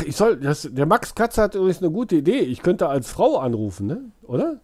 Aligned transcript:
Ach, 0.00 0.04
ich 0.06 0.16
soll. 0.16 0.36
Das, 0.38 0.68
der 0.70 0.86
Max 0.86 1.14
Katz 1.14 1.38
hat 1.38 1.54
übrigens 1.54 1.82
eine 1.82 1.90
gute 1.90 2.16
Idee. 2.16 2.38
Ich 2.40 2.62
könnte 2.62 2.88
als 2.88 3.10
Frau 3.10 3.38
anrufen, 3.38 3.86
ne? 3.86 4.10
Oder? 4.22 4.60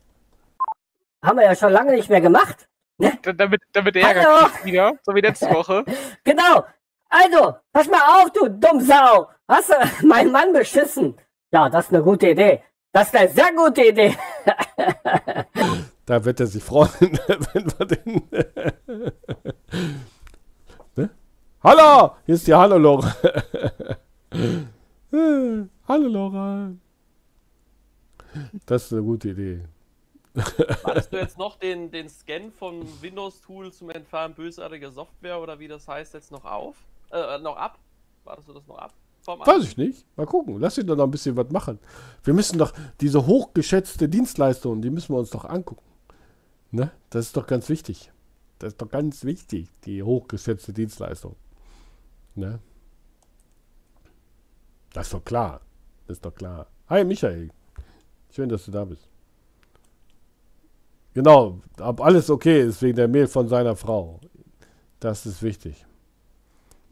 Haben 1.23 1.39
wir 1.39 1.45
ja 1.45 1.55
schon 1.57 1.73
lange 1.73 1.93
nicht 1.93 2.09
mehr 2.09 2.21
gemacht. 2.21 2.69
Ne? 2.99 3.13
Da- 3.23 3.33
Damit, 3.33 3.61
damit 3.73 3.95
der 3.95 4.03
Ärger 4.03 4.25
Hallo. 4.25 4.47
kriegt 4.49 4.65
wieder, 4.65 4.93
so 5.03 5.15
wie 5.15 5.21
letzte 5.21 5.51
Woche. 5.55 5.85
Genau. 6.25 6.65
Also, 7.09 7.57
pass 7.73 7.89
mal 7.89 8.01
auf, 8.23 8.31
du 8.33 8.49
Dummsau. 8.49 9.29
Hast 9.49 9.71
du 9.71 9.75
meinen 10.07 10.33
Mann 10.33 10.53
beschissen? 10.53 11.15
Ja, 11.53 11.69
das 11.69 11.87
ist 11.87 11.95
eine 11.95 12.03
gute 12.03 12.29
Idee. 12.31 12.63
Das 12.93 13.09
ist 13.09 13.17
eine 13.17 13.29
sehr 13.31 13.53
gute 13.55 13.85
Idee. 13.87 14.17
Da 16.07 16.25
wird 16.25 16.39
er 16.39 16.47
sich 16.47 16.63
freuen, 16.63 16.89
wenn 17.27 17.67
wir 17.79 17.87
den. 17.87 18.23
ne? 20.95 21.11
Hallo! 21.65 22.13
Hier 22.27 22.35
ist 22.37 22.47
die. 22.47 22.53
Äh, 22.53 22.55
Hallo 25.89 26.09
Laura. 26.09 26.73
Das 28.67 28.85
ist 28.85 28.93
eine 28.93 29.03
gute 29.03 29.31
Idee. 29.31 29.63
Hattest 30.85 31.13
du 31.13 31.17
jetzt 31.17 31.39
noch 31.39 31.59
den, 31.59 31.91
den 31.91 32.09
Scan 32.09 32.51
von 32.51 32.87
Windows-Tool 33.01 33.73
zum 33.73 33.91
Entfernen 33.91 34.35
bösartiger 34.35 34.91
Software 34.91 35.41
oder 35.41 35.59
wie 35.59 35.69
das 35.69 35.89
heißt 35.89 36.13
jetzt 36.15 36.31
noch 36.31 36.45
auf? 36.45 36.77
Äh, 37.11 37.39
noch 37.39 37.57
ab? 37.57 37.79
Wartest 38.25 38.49
du 38.49 38.53
das 38.53 38.67
noch 38.67 38.79
ab? 38.79 38.93
Weiß 39.27 39.65
ich 39.65 39.77
nicht. 39.77 40.05
Mal 40.17 40.27
gucken. 40.27 40.61
Lass 40.61 40.79
ihn 40.79 40.87
doch 40.87 40.97
noch 40.97 41.05
ein 41.05 41.11
bisschen 41.11 41.37
was 41.37 41.51
machen. 41.51 41.79
Wir 42.23 42.35
müssen 42.35 42.59
doch 42.59 42.73
diese 43.01 43.27
hochgeschätzte 43.27 44.09
Dienstleistung, 44.09 44.83
die 44.83 44.91
müssen 44.91 45.15
wir 45.15 45.19
uns 45.19 45.31
doch 45.31 45.45
angucken. 45.45 45.85
Ne? 46.71 46.91
Das 47.11 47.27
ist 47.27 47.37
doch 47.37 47.47
ganz 47.47 47.69
wichtig. 47.69 48.13
Das 48.59 48.75
ist 48.75 48.83
doch 48.83 48.89
ganz 48.89 49.25
wichtig, 49.25 49.69
die 49.85 50.03
hochgeschätzte 50.03 50.73
Dienstleistung. 50.73 51.37
Ne? 52.35 52.61
Das 54.97 55.09
ist 55.09 55.13
doch 55.13 55.25
klar. 55.25 55.61
Das 56.07 56.17
ist 56.17 56.25
doch 56.25 56.35
klar. 56.35 56.67
Hi 56.89 57.05
Michael. 57.05 57.51
Schön, 58.31 58.49
dass 58.49 58.65
du 58.65 58.71
da 58.71 58.85
bist. 58.87 59.07
Genau, 61.13 61.61
ob 61.81 62.01
alles 62.01 62.31
okay 62.31 62.63
ist 62.63 62.81
wegen 62.81 62.97
der 62.97 63.07
Mail 63.09 63.27
von 63.27 63.47
seiner 63.49 63.77
Frau. 63.77 64.21
Das 65.01 65.27
ist 65.27 65.43
wichtig. 65.43 65.85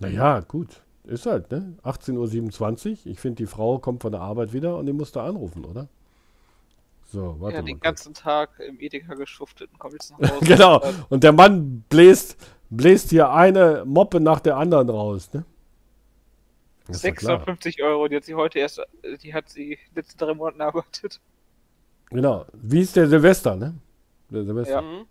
Naja, 0.01 0.41
gut. 0.41 0.83
Ist 1.05 1.25
halt, 1.25 1.51
ne? 1.51 1.77
18.27 1.83 2.91
Uhr. 2.91 2.99
Ich 3.13 3.21
finde, 3.21 3.37
die 3.37 3.47
Frau 3.47 3.79
kommt 3.79 4.03
von 4.03 4.13
der 4.13 4.21
Arbeit 4.21 4.53
wieder 4.53 4.77
und 4.77 4.85
die 4.87 4.93
muss 4.93 5.13
da 5.13 5.25
anrufen, 5.27 5.65
oder? 5.65 5.89
So, 7.11 7.37
warte 7.41 7.57
Ja, 7.57 7.63
mal. 7.63 7.67
den 7.67 7.77
kurz. 7.77 7.83
ganzen 7.85 8.13
Tag 8.15 8.51
im 8.67 8.81
Edeka 8.81 9.15
geschuftet 9.15 9.71
und 9.73 9.79
kommt 9.79 9.95
jetzt 9.95 10.11
nach 10.19 10.19
Hause. 10.31 10.45
genau. 10.45 10.81
Äh, 10.83 10.93
Und 11.09 11.23
der 11.25 11.33
Mann 11.33 11.85
bläst, 11.89 12.37
bläst 12.69 13.09
hier 13.11 13.31
eine 13.31 13.85
Moppe 13.87 14.21
nach 14.21 14.41
der 14.41 14.57
anderen 14.59 14.91
raus, 14.91 15.31
ne? 15.33 15.45
Das 16.87 16.97
ist 16.97 17.05
doch 17.05 17.15
klar. 17.15 17.39
650 17.39 17.83
Euro, 17.83 18.09
die 18.09 18.17
hat 18.17 18.25
sie 18.25 18.35
heute 18.35 18.59
erst, 18.59 18.81
die 19.23 19.33
hat 19.33 19.49
sie 19.49 19.79
letzten 19.95 20.19
drei 20.19 20.35
Monaten 20.35 20.61
erarbeitet. 20.61 21.21
Genau. 22.11 22.45
Wie 22.53 22.81
ist 22.81 22.95
der 22.97 23.09
Silvester, 23.09 23.57
ne? 23.57 23.75
Der 24.31 24.45
Silvester. 24.45 24.75
Ja. 24.75 24.83
Mhm. 24.83 25.07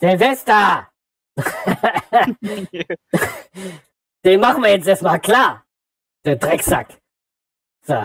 Silvester! 0.00 0.88
Den 4.24 4.40
machen 4.40 4.62
wir 4.62 4.70
jetzt 4.70 4.86
erstmal 4.86 5.20
klar. 5.20 5.64
Der 6.24 6.36
Drecksack. 6.36 6.98
So. 7.82 8.02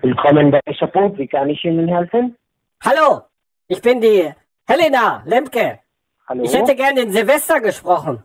Willkommen 0.00 0.52
bei 0.52 0.60
Support. 0.78 1.18
Wie 1.18 1.26
kann 1.26 1.50
ich 1.50 1.64
Ihnen 1.64 1.88
helfen? 1.88 2.36
Hallo, 2.84 3.22
ich 3.66 3.82
bin 3.82 4.00
die 4.00 4.32
Helena 4.64 5.22
Lemke. 5.26 5.80
Hallo? 6.28 6.44
Ich 6.44 6.54
hätte 6.54 6.76
gern 6.76 6.94
den 6.94 7.10
Silvester 7.10 7.60
gesprochen. 7.60 8.22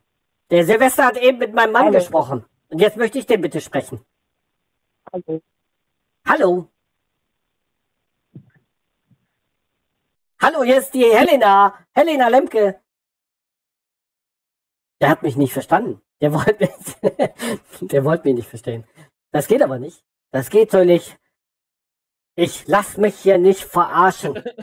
Der 0.51 0.65
Silvester 0.65 1.05
hat 1.05 1.17
eben 1.17 1.39
mit 1.39 1.53
meinem 1.53 1.71
Mann 1.71 1.85
Hallo. 1.85 1.93
gesprochen. 1.97 2.45
Und 2.69 2.79
jetzt 2.79 2.97
möchte 2.97 3.17
ich 3.17 3.25
den 3.25 3.41
bitte 3.41 3.59
sprechen. 3.59 4.05
Hallo. 5.11 5.41
Hallo. 6.27 6.69
Hallo, 10.41 10.63
hier 10.63 10.77
ist 10.77 10.93
die 10.93 11.05
Helena. 11.05 11.73
Helena 11.93 12.27
Lemke. 12.27 12.79
Der 15.01 15.09
hat 15.09 15.23
mich 15.23 15.37
nicht 15.37 15.53
verstanden. 15.53 16.01
Der 16.21 16.33
wollte 16.33 16.57
mich, 16.59 17.11
der 17.81 18.05
wollte 18.05 18.27
mich 18.27 18.35
nicht 18.35 18.49
verstehen. 18.49 18.85
Das 19.31 19.47
geht 19.47 19.63
aber 19.63 19.79
nicht. 19.79 20.03
Das 20.31 20.51
geht 20.51 20.69
so 20.69 20.83
nicht. 20.83 21.17
Ich 22.35 22.67
lass 22.67 22.97
mich 22.97 23.15
hier 23.15 23.37
nicht 23.37 23.63
verarschen. 23.63 24.43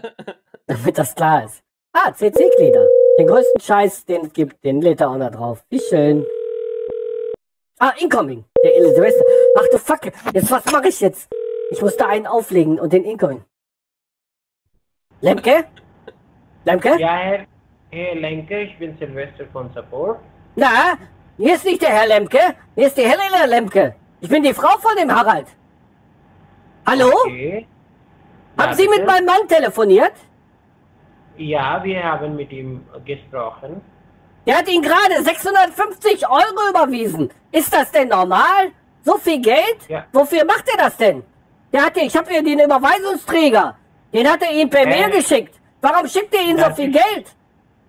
damit 0.71 0.99
das 0.99 1.15
klar 1.15 1.45
ist. 1.45 1.63
Ah, 1.93 2.13
CC-Glieder. 2.13 2.87
Den 3.19 3.27
größten 3.27 3.61
Scheiß, 3.61 4.05
den 4.07 4.27
es 4.27 4.33
gibt, 4.33 4.63
den 4.65 4.81
lädt 4.81 5.01
er 5.01 5.11
auch 5.11 5.17
noch 5.17 5.31
drauf. 5.31 5.65
Wie 5.69 5.81
schön. 5.81 6.25
Ah, 7.79 7.93
Incoming. 7.99 8.45
Der 8.63 8.77
Ille 8.77 8.95
Silvester. 8.95 9.25
Ach 9.59 9.67
du 9.73 9.79
Fuck. 9.79 10.13
Jetzt, 10.33 10.51
was 10.51 10.65
mache 10.67 10.89
ich 10.89 11.01
jetzt? 11.01 11.29
Ich 11.71 11.83
musste 11.83 12.07
einen 12.07 12.27
auflegen 12.27 12.79
und 12.79 12.93
den 12.93 13.05
Incoming. 13.05 13.43
Lemke? 15.21 15.65
Lemke? 16.65 17.01
Ja, 17.01 17.17
Herr, 17.17 17.47
Herr 17.91 18.15
Lenke, 18.15 18.63
ich 18.63 18.79
bin 18.79 18.97
Silvester 18.99 19.47
von 19.53 19.73
Support. 19.75 20.21
Na, 20.57 20.99
hier 21.37 21.55
ist 21.55 21.65
nicht 21.65 21.83
der 21.83 21.91
Herr 21.91 22.07
Lemke. 22.07 22.39
Hier 22.75 22.87
ist 22.87 22.97
die 22.97 23.03
Helena 23.03 23.45
Lemke. 23.47 23.97
Ich 24.21 24.29
bin 24.29 24.43
die 24.43 24.55
Frau 24.55 24.79
von 24.79 24.95
dem 24.97 25.15
Harald. 25.15 25.47
Hallo? 26.87 27.11
Okay. 27.25 27.67
Haben 28.59 28.71
Ja, 28.71 28.75
Sie 28.75 28.89
mit 28.89 28.93
bitte? 29.01 29.07
meinem 29.07 29.27
Mann 29.27 29.49
telefoniert? 29.49 30.13
Ja, 31.37 31.83
wir 31.83 32.03
haben 32.03 32.37
mit 32.37 32.51
ihm 32.53 32.85
gesprochen. 33.05 33.81
Der 34.47 34.59
hat 34.59 34.69
Ihnen 34.69 34.83
gerade 34.83 35.23
650 35.23 36.29
Euro 36.29 36.69
überwiesen. 36.71 37.31
Ist 37.53 37.73
das 37.73 37.91
denn 37.93 38.09
normal? 38.09 38.73
So 39.03 39.17
viel 39.19 39.41
Geld? 39.41 39.79
Ja. 39.89 40.05
Wofür 40.13 40.45
macht 40.45 40.65
er 40.69 40.77
das 40.85 40.97
denn? 40.97 41.23
Der 41.73 41.85
hatte, 41.85 42.01
ich 42.01 42.17
habe 42.17 42.31
hier 42.31 42.43
den 42.43 42.59
Überweisungsträger. 42.59 43.77
Den 44.13 44.29
hat 44.31 44.43
er 44.43 44.53
Ihnen 44.53 44.69
per 44.69 44.83
Äh. 44.83 44.87
Mail 44.87 45.11
geschickt. 45.11 45.55
Warum 45.81 46.07
schickt 46.09 46.35
er 46.35 46.43
Ihnen 46.43 46.59
so 46.59 46.71
viel 46.75 46.91
Geld? 46.91 47.27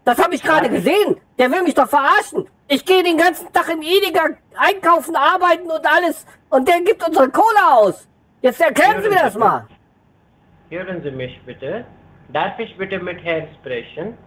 Das 0.05 0.17
habe 0.23 0.35
ich 0.35 0.43
gerade 0.43 0.69
gesehen. 0.69 1.17
Der 1.37 1.51
will 1.51 1.63
mich 1.63 1.73
doch 1.73 1.87
verarschen. 1.89 2.47
Ich 2.67 2.85
gehe 2.85 3.03
den 3.03 3.17
ganzen 3.17 3.51
Tag 3.51 3.69
im 3.69 3.81
Edeka 3.81 4.29
einkaufen, 4.55 5.15
arbeiten 5.15 5.69
und 5.69 5.85
alles. 5.85 6.25
Und 6.49 6.67
der 6.67 6.81
gibt 6.81 7.05
unsere 7.05 7.29
Kohle 7.29 7.67
aus. 7.73 8.07
Jetzt 8.41 8.59
erklären 8.59 9.01
Sie 9.03 9.09
mir 9.09 9.19
das 9.19 9.35
mal. 9.35 9.67
Hören 10.69 11.01
Sie 11.03 11.11
mich 11.11 11.39
bitte. 11.45 11.85
Darf 12.29 12.57
ich 12.59 12.75
bitte 12.77 12.97
mit 12.99 13.23
Herrn 13.23 13.47
sprechen? 13.59 14.17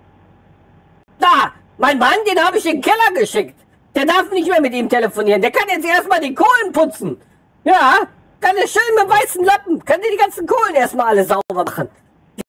Da, 1.19 1.53
mein 1.79 1.99
Mann, 1.99 2.19
den 2.29 2.39
habe 2.45 2.59
ich 2.59 2.67
in 2.67 2.81
den 2.81 2.83
Keller 2.83 3.19
geschickt. 3.19 3.59
Der 3.95 4.05
darf 4.05 4.31
nicht 4.31 4.49
mehr 4.49 4.61
mit 4.61 4.73
ihm 4.73 4.89
telefonieren. 4.89 5.41
Der 5.41 5.51
kann 5.51 5.69
jetzt 5.69 5.87
erstmal 5.87 6.21
die 6.21 6.35
Kohlen 6.35 6.73
putzen. 6.73 7.21
Ja, 7.65 7.95
kann 8.41 8.57
er 8.57 8.69
schön 8.69 8.95
mit 8.97 9.09
weißen 9.09 9.45
Lappen, 9.45 9.85
kann 9.85 10.01
der 10.01 10.11
die 10.11 10.17
ganzen 10.17 10.47
Kohlen 10.47 10.75
erstmal 10.75 11.07
alle 11.07 11.25
sauber 11.25 11.65
machen. 11.65 11.89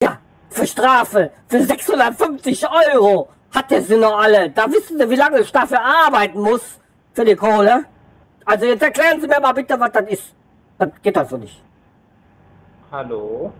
Ja, 0.02 0.18
für 0.50 0.66
Strafe, 0.66 1.30
für 1.48 1.62
650 1.62 2.66
Euro 2.68 3.28
hat 3.54 3.70
der 3.70 3.82
sie 3.82 3.96
noch 3.96 4.18
alle. 4.18 4.50
Da 4.50 4.70
wissen 4.70 4.98
Sie, 4.98 5.10
wie 5.10 5.16
lange 5.16 5.40
ich 5.40 5.50
dafür 5.50 5.80
arbeiten 5.80 6.40
muss 6.40 6.78
für 7.14 7.24
die 7.24 7.34
Kohle. 7.34 7.84
Also 8.44 8.66
jetzt 8.66 8.82
erklären 8.82 9.20
Sie 9.20 9.26
mir 9.26 9.40
mal 9.40 9.52
bitte, 9.52 9.80
was 9.80 9.90
das 9.92 10.08
ist. 10.08 10.34
Das 10.78 10.90
geht 11.02 11.16
das 11.16 11.30
so 11.30 11.36
nicht. 11.36 11.62
Hallo? 12.92 13.52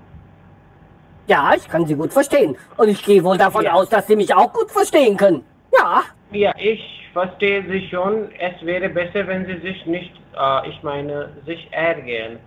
Ja, 1.26 1.54
ich 1.56 1.68
kann 1.68 1.86
Sie 1.86 1.94
gut 1.94 2.12
verstehen. 2.12 2.56
Und 2.76 2.88
ich 2.88 3.02
gehe 3.04 3.22
wohl 3.24 3.36
davon 3.38 3.64
Ja. 3.64 3.72
aus, 3.72 3.88
dass 3.88 4.06
Sie 4.06 4.16
mich 4.16 4.32
auch 4.34 4.52
gut 4.52 4.70
verstehen 4.70 5.16
können. 5.16 5.44
Ja, 5.76 6.02
Ja, 6.32 6.52
ich 6.58 6.80
verstehe 7.12 7.62
Sie 7.68 7.88
schon. 7.88 8.30
Es 8.38 8.60
wäre 8.64 8.88
besser, 8.88 9.26
wenn 9.26 9.46
Sie 9.46 9.58
sich 9.60 9.86
nicht, 9.86 10.12
äh, 10.36 10.68
ich 10.68 10.82
meine, 10.82 11.30
sich 11.46 11.68
ärgern. 11.72 12.38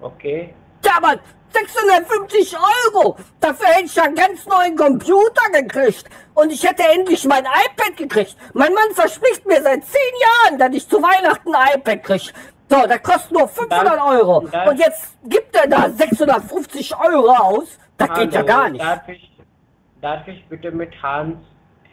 Okay? 0.00 0.52
Ja, 0.84 0.92
aber 0.96 1.18
650 1.50 2.56
Euro! 2.58 3.16
Dafür 3.40 3.66
hätte 3.68 3.84
ich 3.86 4.00
einen 4.00 4.14
ganz 4.16 4.44
neuen 4.46 4.76
Computer 4.76 5.50
gekriegt. 5.52 6.04
Und 6.34 6.50
ich 6.52 6.62
hätte 6.68 6.82
endlich 6.92 7.24
mein 7.26 7.44
iPad 7.44 7.96
gekriegt. 7.96 8.36
Mein 8.54 8.72
Mann 8.74 8.90
verspricht 8.94 9.46
mir 9.46 9.62
seit 9.62 9.84
10 9.84 10.00
Jahren, 10.20 10.58
dass 10.58 10.74
ich 10.74 10.88
zu 10.88 11.00
Weihnachten 11.02 11.54
ein 11.54 11.78
iPad 11.78 12.02
kriege. 12.02 12.32
So, 12.68 12.86
das 12.86 13.02
kostet 13.02 13.32
nur 13.32 13.48
500 13.48 13.86
Dann- 13.86 13.98
Euro. 14.00 14.48
dann- 14.50 14.68
Und 14.68 14.78
jetzt 14.78 15.16
gibt 15.24 15.54
er 15.56 15.68
da 15.68 15.90
650 15.90 16.94
Euro 16.96 17.30
aus. 17.30 17.78
Das 17.98 18.08
geht 18.14 18.32
ja 18.32 18.38
Hallo, 18.38 18.46
gar 18.46 18.68
nicht. 18.70 18.82
Darf 18.84 19.08
ich, 19.08 19.30
darf 20.00 20.26
ich 20.28 20.44
bitte 20.48 20.70
mit 20.70 20.90
Hans 21.02 21.36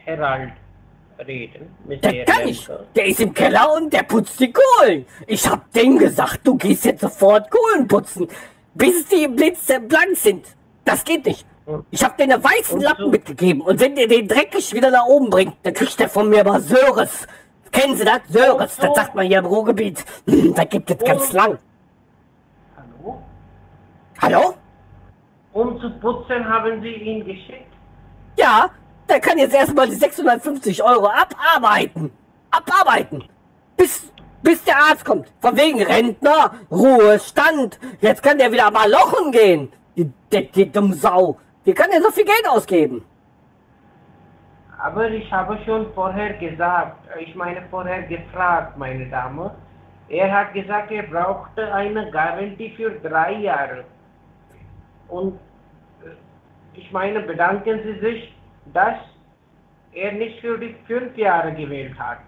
Herald 0.06 0.54
reden 1.28 1.76
mit 1.86 2.04
Der 2.04 2.24
kann 2.24 2.46
nicht. 2.46 2.68
Lemke. 2.68 2.86
Der 2.96 3.06
ist 3.08 3.20
im 3.20 3.34
Keller 3.34 3.74
und 3.74 3.92
der 3.92 4.04
putzt 4.04 4.40
die 4.40 4.54
Kohlen. 4.54 5.06
Ich 5.28 5.48
hab 5.50 5.70
dem 5.74 5.98
gesagt, 6.00 6.40
du 6.46 6.56
gehst 6.56 6.86
jetzt 6.86 7.02
sofort 7.02 7.52
Kohlen 7.52 7.88
putzen, 7.88 8.28
bis 8.74 9.06
die 9.08 9.28
blitzeblank 9.28 10.16
sind. 10.16 10.46
Das 10.86 11.04
geht 11.04 11.26
nicht. 11.26 11.46
Ich 11.92 12.04
hab 12.04 12.18
dir 12.18 12.24
eine 12.24 12.42
weißen 12.44 12.80
Lappen 12.82 13.12
mitgegeben 13.12 13.62
und 13.62 13.80
wenn 13.80 13.96
der 13.96 14.08
den 14.08 14.28
dreckig 14.28 14.74
wieder 14.74 14.90
nach 14.90 15.06
oben 15.06 15.30
bringt, 15.30 15.56
dann 15.64 15.74
kriegt 15.74 16.00
der 16.00 16.10
von 16.10 16.30
mir 16.30 16.40
aber 16.40 16.62
Söres. 16.62 17.28
Kennen 17.72 17.96
Sie 17.96 18.06
das? 18.06 18.22
So- 18.30 18.58
das 18.58 18.76
sagt 18.76 19.16
man 19.16 19.26
hier 19.28 19.40
im 19.40 19.46
Ruhrgebiet. 19.46 20.04
Das 20.56 20.70
gibt 20.70 20.90
es 20.92 20.98
ganz 21.00 21.32
lang. 21.34 21.58
Hallo? 22.78 23.22
Hallo? 24.22 24.54
Um 25.54 25.80
zu 25.80 25.90
putzen 26.00 26.48
haben 26.48 26.82
Sie 26.82 26.90
ihn 26.94 27.26
geschickt? 27.26 27.66
Ja, 28.38 28.70
der 29.10 29.20
kann 29.20 29.38
jetzt 29.38 29.54
erstmal 29.56 29.88
die 29.88 29.96
650 29.96 30.84
Euro 30.84 31.08
abarbeiten. 31.08 32.12
Abarbeiten. 32.52 33.24
Bis, 33.76 34.12
bis 34.42 34.64
der 34.64 34.78
Arzt 34.78 35.04
kommt. 35.06 35.28
Von 35.42 35.58
wegen 35.58 35.82
Rentner, 35.82 36.54
Ruhestand. 36.72 37.80
Jetzt 38.02 38.22
kann 38.24 38.38
der 38.38 38.52
wieder 38.52 38.70
mal 38.72 38.90
lochen 38.90 39.32
gehen. 39.32 39.72
Die, 39.96 40.12
die, 40.32 40.48
die 40.52 40.72
dumme 40.72 40.94
Sau. 40.96 41.38
Wie 41.64 41.74
kann 41.74 41.90
der 41.92 42.02
so 42.02 42.12
viel 42.12 42.26
Geld 42.26 42.48
ausgeben? 42.48 43.04
Aber 44.80 45.10
ich 45.10 45.30
habe 45.32 45.60
schon 45.66 45.94
vorher 45.94 46.34
gesagt, 46.34 46.98
ich 47.20 47.36
meine 47.36 47.62
vorher 47.70 48.04
gefragt, 48.04 48.78
meine 48.78 49.06
Dame. 49.08 49.54
Er 50.08 50.32
hat 50.32 50.54
gesagt, 50.54 50.90
er 50.92 51.04
brauchte 51.04 51.72
eine 51.74 52.10
Garantie 52.12 52.74
für 52.78 52.92
drei 52.92 53.34
Jahre. 53.34 53.84
Und 55.10 55.38
äh, 56.04 56.10
ich 56.74 56.92
meine, 56.92 57.20
bedanken 57.20 57.82
Sie 57.84 58.00
sich, 58.00 58.34
dass 58.74 58.96
er 59.92 60.14
nicht 60.14 60.40
für 60.40 60.58
die 60.58 60.76
fünf 60.88 61.16
Jahre 61.18 61.54
gewählt 61.54 62.00
hat. 62.00 62.20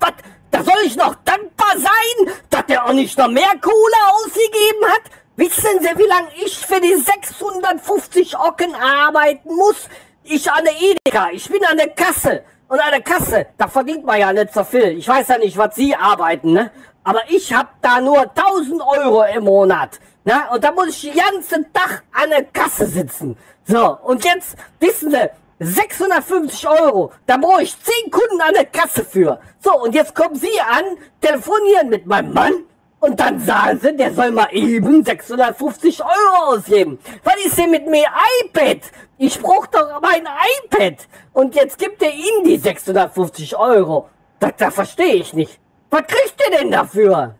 Was? 0.00 0.12
Da 0.50 0.62
soll 0.62 0.82
ich 0.86 0.96
noch 0.96 1.14
dankbar 1.24 1.74
sein, 1.76 2.34
dass 2.50 2.66
der 2.66 2.86
auch 2.86 2.92
nicht 2.92 3.18
noch 3.18 3.28
mehr 3.28 3.52
Kohle 3.60 4.00
ausgegeben 4.12 4.84
hat? 4.92 5.10
Wissen 5.36 5.80
Sie, 5.80 5.98
wie 5.98 6.08
lange 6.08 6.28
ich 6.36 6.56
für 6.58 6.80
die 6.80 6.94
650 6.94 8.38
Ocken 8.38 8.74
arbeiten 8.74 9.54
muss? 9.54 9.88
Ich 10.30 10.50
an 10.50 10.62
der 10.62 10.74
Edeka, 10.74 11.30
ich 11.32 11.48
bin 11.48 11.64
an 11.64 11.78
der 11.78 11.88
Kasse. 11.88 12.42
Und 12.68 12.78
an 12.80 12.90
der 12.90 13.00
Kasse, 13.00 13.46
da 13.56 13.66
verdient 13.66 14.04
man 14.04 14.20
ja 14.20 14.30
nicht 14.30 14.52
so 14.52 14.62
viel. 14.62 14.98
Ich 14.98 15.08
weiß 15.08 15.28
ja 15.28 15.38
nicht, 15.38 15.56
was 15.56 15.74
Sie 15.74 15.94
arbeiten, 15.94 16.52
ne? 16.52 16.70
Aber 17.02 17.22
ich 17.28 17.50
hab 17.54 17.80
da 17.80 17.98
nur 17.98 18.20
1000 18.20 18.82
Euro 18.82 19.24
im 19.24 19.44
Monat. 19.44 19.98
Ne? 20.24 20.34
Und 20.52 20.62
da 20.62 20.70
muss 20.72 20.88
ich 20.88 21.00
den 21.00 21.14
ganzen 21.14 21.72
Tag 21.72 22.02
an 22.12 22.28
der 22.28 22.44
Kasse 22.44 22.84
sitzen. 22.84 23.38
So, 23.64 23.96
und 24.02 24.22
jetzt, 24.22 24.56
wissen 24.80 25.10
Sie, 25.10 25.30
650 25.60 26.68
Euro. 26.68 27.10
Da 27.24 27.38
brauche 27.38 27.62
ich 27.62 27.74
10 27.82 28.10
Kunden 28.10 28.42
an 28.42 28.52
der 28.52 28.66
Kasse 28.66 29.06
für. 29.06 29.40
So, 29.60 29.80
und 29.80 29.94
jetzt 29.94 30.14
kommen 30.14 30.34
Sie 30.34 30.60
an, 30.60 30.84
telefonieren 31.22 31.88
mit 31.88 32.04
meinem 32.04 32.34
Mann 32.34 32.64
und 33.00 33.20
dann 33.20 33.38
sagen 33.38 33.78
Sie, 33.78 33.96
der 33.96 34.12
soll 34.12 34.30
mal 34.32 34.48
eben 34.52 35.04
650 35.04 36.02
Euro 36.02 36.52
ausgeben. 36.52 36.98
Was 37.24 37.36
ist 37.44 37.58
denn 37.58 37.70
mit 37.70 37.86
mir 37.86 38.06
iPad? 38.44 38.80
Ich 39.18 39.40
brauche 39.40 39.68
doch 39.70 40.00
mein 40.00 40.26
iPad. 40.64 41.06
Und 41.32 41.54
jetzt 41.54 41.78
gibt 41.78 42.02
er 42.02 42.10
Ihnen 42.10 42.44
die 42.44 42.56
650 42.56 43.56
Euro. 43.56 44.08
Das, 44.40 44.52
das 44.56 44.74
verstehe 44.74 45.14
ich 45.14 45.32
nicht. 45.32 45.60
Was 45.90 46.02
kriegt 46.02 46.36
ihr 46.44 46.58
denn 46.58 46.70
dafür? 46.70 47.34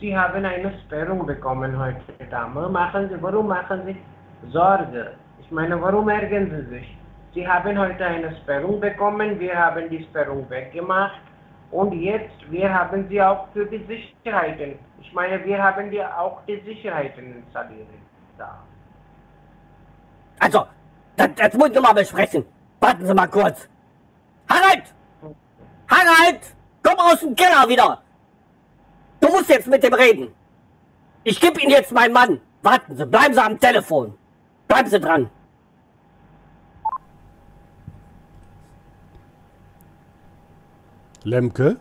Sie 0.00 0.16
haben 0.16 0.44
eine 0.44 0.72
Sperrung 0.84 1.24
bekommen 1.24 1.78
heute, 1.78 2.00
Dame. 2.30 2.68
Machen 2.68 3.08
Sie, 3.08 3.22
warum 3.22 3.48
machen 3.48 3.82
Sie 3.86 3.96
Sorge? 4.52 5.12
Ich 5.40 5.50
meine, 5.50 5.80
warum 5.80 6.08
ärgern 6.08 6.50
Sie 6.50 6.74
sich? 6.74 6.98
Sie 7.34 7.46
haben 7.46 7.78
heute 7.78 8.04
eine 8.04 8.34
Sperrung 8.36 8.80
bekommen, 8.80 9.38
wir 9.40 9.54
haben 9.54 9.88
die 9.90 10.02
Sperrung 10.04 10.48
weggemacht 10.48 11.20
und 11.76 11.92
jetzt, 11.92 12.50
wir 12.50 12.72
haben 12.72 13.06
sie 13.10 13.20
auch 13.20 13.48
für 13.52 13.66
die 13.66 13.84
Sicherheiten. 13.86 14.78
Ich 15.02 15.12
meine, 15.12 15.44
wir 15.44 15.62
haben 15.62 15.90
die 15.90 16.02
auch 16.02 16.38
die 16.48 16.58
Sicherheiten 16.60 17.24
installiert. 17.36 17.88
Da. 18.38 18.62
Also, 20.38 20.66
das, 21.16 21.28
das 21.36 21.52
muss 21.54 21.70
ich 21.70 21.80
mal 21.80 21.92
besprechen. 21.92 22.46
Warten 22.80 23.06
Sie 23.06 23.14
mal 23.14 23.26
kurz. 23.26 23.68
Harald! 24.48 24.84
Harald! 25.90 26.40
Komm 26.82 26.98
aus 26.98 27.20
dem 27.20 27.34
Keller 27.34 27.68
wieder! 27.68 28.02
Du 29.20 29.28
musst 29.28 29.50
jetzt 29.50 29.66
mit 29.66 29.82
dem 29.82 29.94
reden. 29.94 30.34
Ich 31.24 31.38
gebe 31.38 31.60
Ihnen 31.60 31.72
jetzt 31.72 31.92
meinen 31.92 32.14
Mann. 32.14 32.40
Warten 32.62 32.96
Sie, 32.96 33.04
bleiben 33.04 33.34
Sie 33.34 33.42
am 33.42 33.60
Telefon. 33.60 34.16
Bleiben 34.66 34.88
Sie 34.88 35.00
dran. 35.00 35.30
Lemke? 41.26 41.76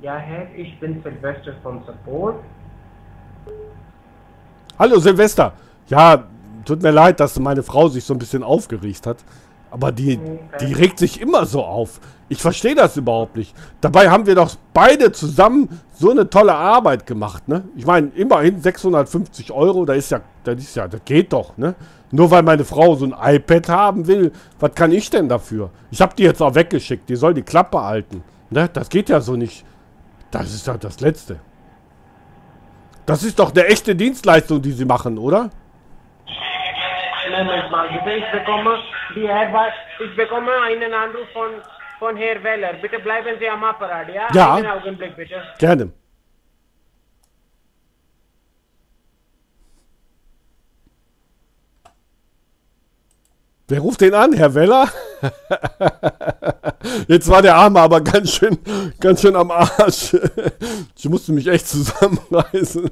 Ja, 0.00 0.16
Herr, 0.16 0.46
ich 0.56 0.78
bin 0.78 1.02
Silvester 1.02 1.54
von 1.64 1.82
Support. 1.84 2.36
Hallo 4.78 5.00
Silvester. 5.00 5.52
Ja, 5.88 6.24
tut 6.64 6.80
mir 6.80 6.92
leid, 6.92 7.18
dass 7.18 7.38
meine 7.40 7.64
Frau 7.64 7.88
sich 7.88 8.04
so 8.04 8.14
ein 8.14 8.18
bisschen 8.18 8.44
aufgeregt 8.44 9.06
hat. 9.08 9.16
Aber 9.74 9.90
die, 9.90 10.20
die 10.60 10.72
regt 10.72 11.00
sich 11.00 11.20
immer 11.20 11.46
so 11.46 11.64
auf. 11.64 12.00
Ich 12.28 12.40
verstehe 12.40 12.76
das 12.76 12.96
überhaupt 12.96 13.34
nicht. 13.34 13.56
Dabei 13.80 14.08
haben 14.08 14.24
wir 14.24 14.36
doch 14.36 14.54
beide 14.72 15.10
zusammen 15.10 15.80
so 15.92 16.12
eine 16.12 16.30
tolle 16.30 16.54
Arbeit 16.54 17.06
gemacht, 17.06 17.48
ne? 17.48 17.64
Ich 17.74 17.84
meine, 17.84 18.12
immerhin 18.14 18.60
650 18.60 19.50
Euro, 19.50 19.84
da 19.84 19.94
ist 19.94 20.12
ja, 20.12 20.20
das 20.44 20.58
ist 20.58 20.76
ja, 20.76 20.86
das 20.86 21.00
geht 21.04 21.32
doch, 21.32 21.56
ne? 21.56 21.74
Nur 22.12 22.30
weil 22.30 22.44
meine 22.44 22.64
Frau 22.64 22.94
so 22.94 23.04
ein 23.04 23.16
iPad 23.20 23.68
haben 23.68 24.06
will, 24.06 24.30
was 24.60 24.72
kann 24.76 24.92
ich 24.92 25.10
denn 25.10 25.28
dafür? 25.28 25.70
Ich 25.90 26.00
habe 26.00 26.14
die 26.14 26.22
jetzt 26.22 26.40
auch 26.40 26.54
weggeschickt, 26.54 27.08
die 27.08 27.16
soll 27.16 27.34
die 27.34 27.42
Klappe 27.42 27.82
halten. 27.82 28.22
Ne? 28.50 28.70
Das 28.72 28.88
geht 28.88 29.08
ja 29.08 29.20
so 29.20 29.34
nicht. 29.34 29.64
Das 30.30 30.54
ist 30.54 30.68
doch 30.68 30.76
das 30.76 31.00
Letzte. 31.00 31.40
Das 33.06 33.24
ist 33.24 33.40
doch 33.40 33.50
eine 33.50 33.66
echte 33.66 33.96
Dienstleistung, 33.96 34.62
die 34.62 34.70
sie 34.70 34.84
machen, 34.84 35.18
oder? 35.18 35.50
Moment 37.42 37.70
mal, 37.70 37.88
bitte, 37.88 38.12
ich 38.12 38.30
bekomme 38.30 38.78
die 39.16 39.28
Arbeit, 39.28 39.72
ich 39.98 40.16
bekomme 40.16 40.52
einen 40.62 40.94
Anruf 40.94 41.28
von, 41.32 41.50
von 41.98 42.16
Herr 42.16 42.42
Weller. 42.44 42.74
Bitte 42.74 43.00
bleiben 43.00 43.36
Sie 43.40 43.48
am 43.48 43.64
Apparat, 43.64 44.08
ja? 44.08 44.28
Ja. 44.32 44.54
Einen 44.54 44.66
Augenblick, 44.66 45.16
bitte. 45.16 45.42
Gerne. 45.58 45.92
Wer 53.66 53.80
ruft 53.80 54.00
den 54.00 54.14
an, 54.14 54.32
Herr 54.34 54.54
Weller? 54.54 54.88
Jetzt 57.08 57.28
war 57.28 57.42
der 57.42 57.56
Arme 57.56 57.80
aber 57.80 58.00
ganz 58.00 58.32
schön, 58.32 58.58
ganz 59.00 59.20
schön 59.20 59.36
am 59.36 59.50
Arsch. 59.50 60.16
Ich 60.96 61.08
musste 61.08 61.32
mich 61.32 61.46
echt 61.46 61.68
zusammenreißen. 61.68 62.90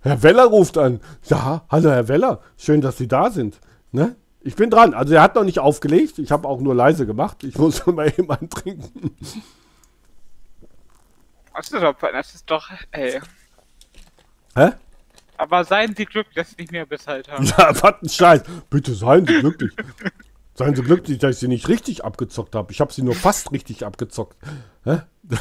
Herr 0.00 0.22
Weller 0.22 0.44
ruft 0.44 0.78
an. 0.78 1.00
Ja, 1.28 1.64
hallo 1.70 1.90
Herr 1.90 2.08
Weller. 2.08 2.40
Schön, 2.56 2.80
dass 2.80 2.98
Sie 2.98 3.08
da 3.08 3.30
sind. 3.30 3.60
Ne? 3.92 4.16
Ich 4.42 4.56
bin 4.56 4.70
dran. 4.70 4.94
Also 4.94 5.14
er 5.14 5.22
hat 5.22 5.34
noch 5.34 5.44
nicht 5.44 5.58
aufgelegt. 5.58 6.18
Ich 6.18 6.30
habe 6.30 6.48
auch 6.48 6.60
nur 6.60 6.74
leise 6.74 7.06
gemacht. 7.06 7.44
Ich 7.44 7.58
muss 7.58 7.84
mal 7.86 8.08
eben 8.08 8.30
antrinken. 8.30 9.16
Das 11.54 11.70
ist 11.70 11.82
doch, 11.82 11.94
das 12.00 12.34
ist 12.34 12.50
doch, 12.50 12.70
ey. 12.90 13.20
Hä? 14.56 14.70
Aber 15.36 15.64
seien 15.64 15.94
Sie 15.94 16.04
glücklich, 16.04 16.34
dass 16.34 16.50
Sie 16.50 16.56
nicht 16.58 16.72
mehr 16.72 16.86
bezahlt 16.86 17.28
haben. 17.30 17.44
Ja, 17.46 17.70
was 17.82 18.02
ein 18.02 18.08
Scheiß. 18.08 18.42
Bitte 18.68 18.94
seien 18.94 19.26
Sie 19.26 19.40
glücklich. 19.40 19.72
Seien 20.60 20.76
Sie 20.76 20.82
glücklich, 20.82 21.16
dass 21.18 21.36
ich 21.36 21.38
sie 21.38 21.48
nicht 21.48 21.68
richtig 21.68 22.04
abgezockt 22.04 22.54
habe. 22.54 22.70
Ich 22.70 22.82
habe 22.82 22.92
sie 22.92 23.00
nur 23.00 23.14
fast 23.14 23.50
richtig 23.50 23.86
abgezockt. 23.86 24.36
Hä? 24.84 25.00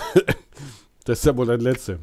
Das 1.03 1.19
ist 1.19 1.25
ja 1.25 1.35
wohl 1.35 1.47
das 1.47 1.61
Letzte. 1.61 1.99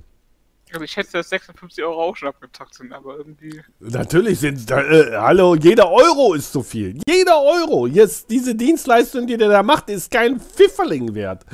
Also 0.73 0.85
ich 0.85 0.91
schätze, 0.91 1.13
dass 1.13 1.29
56 1.29 1.83
Euro 1.85 2.03
auch 2.03 2.17
schon 2.17 2.29
abgezockt 2.29 2.75
sind, 2.75 2.93
aber 2.93 3.17
irgendwie. 3.17 3.63
Natürlich 3.79 4.41
sind 4.41 4.59
es 4.59 4.67
da, 4.67 4.83
äh, 4.83 5.17
hallo, 5.17 5.55
jeder 5.55 5.91
Euro 5.91 6.35
ist 6.35 6.53
so 6.53 6.63
viel. 6.63 6.99
Jeder 7.09 7.41
Euro. 7.41 7.87
Jetzt, 7.87 8.29
diese 8.31 8.55
Dienstleistung, 8.55 9.27
die 9.29 9.37
der 9.37 9.49
da 9.49 9.63
macht, 9.63 9.89
ist 9.89 10.11
kein 10.11 10.41
Pfifferling 10.41 11.15
wert. 11.15 11.47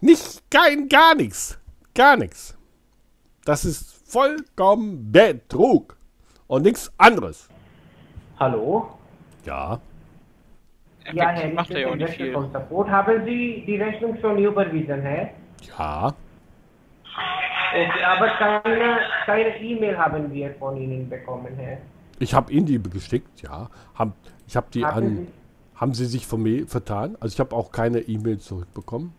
Nicht, 0.00 0.42
kein, 0.50 0.88
gar 0.88 1.14
nichts. 1.14 1.58
Gar 1.94 2.18
nichts. 2.18 2.54
Das 3.44 3.64
ist 3.64 3.96
vollkommen 4.06 5.10
Betrug. 5.10 5.96
Und 6.46 6.62
nichts 6.62 6.92
anderes. 6.98 7.48
Hallo? 8.38 8.98
Ja. 9.44 9.80
Ja, 11.12 11.30
Herr, 11.30 11.52
macht 11.52 11.70
er 11.70 11.80
ja 11.80 11.88
auch 11.88 11.96
nicht 11.96 12.14
viel. 12.14 12.32
von 12.32 12.50
Support. 12.52 12.88
Haben 12.88 13.24
Sie 13.24 13.64
die 13.66 13.76
Rechnung 13.76 14.16
schon 14.20 14.38
überwiesen, 14.38 15.02
Herr? 15.02 15.30
Ja. 15.78 16.14
Okay, 17.72 18.04
aber 18.04 18.28
keine, 18.28 18.98
keine 19.26 19.60
E-Mail 19.60 19.96
haben 19.96 20.32
wir 20.32 20.54
von 20.54 20.76
Ihnen 20.76 21.08
bekommen, 21.08 21.54
Herr. 21.56 21.78
Ich 22.18 22.34
habe 22.34 22.52
Ihnen 22.52 22.66
die 22.66 22.82
geschickt, 22.82 23.42
ja. 23.42 23.68
Haben, 23.94 24.12
ich 24.46 24.56
habe 24.56 24.66
die 24.72 24.84
Haben 24.84 25.06
an. 25.06 25.26
Haben 25.80 25.94
Sie 25.94 26.04
sich 26.04 26.26
von 26.26 26.42
mir 26.42 26.66
vertan? 26.66 27.16
Also 27.20 27.32
ich 27.32 27.40
habe 27.40 27.56
auch 27.56 27.72
keine 27.72 28.00
E-Mail 28.00 28.38
zurückbekommen. 28.38 29.14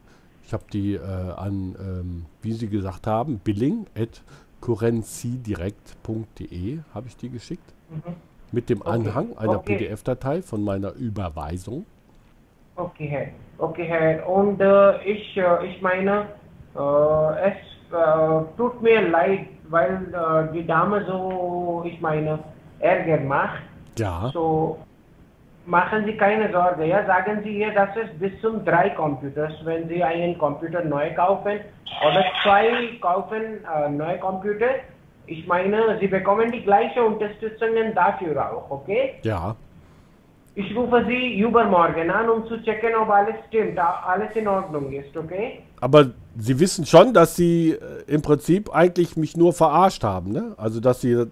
Ich 0.46 0.54
habe 0.54 0.64
die 0.72 0.94
äh, 0.94 1.00
an, 1.00 1.76
ähm, 1.80 2.26
wie 2.44 2.54
Sie 2.54 2.70
gesagt 2.70 3.08
haben, 3.08 3.40
billing 3.40 3.88
at 3.98 4.22
currencydirect.de 4.62 6.82
habe 6.94 7.08
ich 7.08 7.18
die 7.18 7.30
geschickt. 7.30 7.74
Mit 8.52 8.70
dem. 8.70 8.86
Anhang 8.86 9.38
einer 9.38 9.60
Okay. 9.60 9.78
PDF-Datei 9.78 10.42
von 10.42 10.64
meiner 10.64 10.94
Überweisung. 10.94 11.86
Okay, 12.76 13.08
Herr. 13.08 13.28
Okay, 13.58 13.86
Herr. 13.86 14.28
Und 14.28 14.60
äh, 14.62 15.04
ich, 15.04 15.38
äh, 15.38 15.66
ich 15.68 15.82
meine, 15.82 16.28
äh, 16.76 17.50
es 17.50 17.58
äh, 17.92 18.58
tut 18.58 18.82
mir 18.82 19.08
leid, 19.10 19.48
weil 19.70 20.14
äh, 20.14 20.54
die 20.54 20.66
Dame 20.66 21.04
so, 21.06 21.84
ich 21.86 22.00
meine, 22.02 22.40
Ärger 22.80 23.22
macht. 23.22 23.62
Ja. 23.98 24.30
So, 24.34 24.80
machen 25.66 26.06
Sie 26.06 26.18
keine 26.18 26.52
Sorge. 26.52 26.86
Ja, 26.86 27.06
sagen 27.06 27.42
Sie 27.44 27.60
ihr, 27.60 27.74
dass 27.74 27.90
es 27.96 28.18
bis 28.20 28.40
zum 28.42 28.66
drei 28.66 28.90
Computers, 28.90 29.54
wenn 29.64 29.88
Sie 29.88 30.04
einen 30.04 30.38
Computer 30.38 30.84
neu 30.84 31.14
kaufen 31.14 31.60
oder 32.08 32.24
zwei 32.44 32.98
kaufen 33.00 33.64
äh, 33.64 33.90
neue 33.90 34.18
Computer. 34.20 34.70
Ich 35.28 35.48
meine, 35.48 35.98
Sie 36.00 36.08
bekommen 36.08 36.52
die 36.52 36.62
gleiche 36.62 37.04
Unterstützungen 37.04 37.94
dafür 37.96 38.52
auch, 38.54 38.70
okay? 38.70 39.16
Ja. 39.24 39.56
Ich 40.54 40.76
rufe 40.76 41.06
Sie 41.08 41.40
übermorgen 41.40 42.10
an, 42.10 42.30
um 42.30 42.46
zu 42.48 42.62
checken, 42.64 42.94
ob 43.02 43.10
alles 43.10 43.36
stimmt, 43.48 43.80
alles 43.80 44.36
in 44.36 44.48
Ordnung 44.48 44.92
ist, 44.92 45.16
okay? 45.16 45.62
Aber 45.80 46.08
Sie 46.38 46.60
wissen 46.60 46.86
schon, 46.86 47.14
dass 47.14 47.36
Sie 47.38 47.72
äh, 47.72 47.78
im 48.08 48.22
Prinzip 48.22 48.74
eigentlich 48.76 49.16
mich 49.16 49.38
nur 49.38 49.54
verarscht 49.54 50.04
haben, 50.04 50.32
ne? 50.32 50.54
Also, 50.58 50.80
dass 50.82 51.00
Sie 51.02 51.12
äh, 51.12 51.28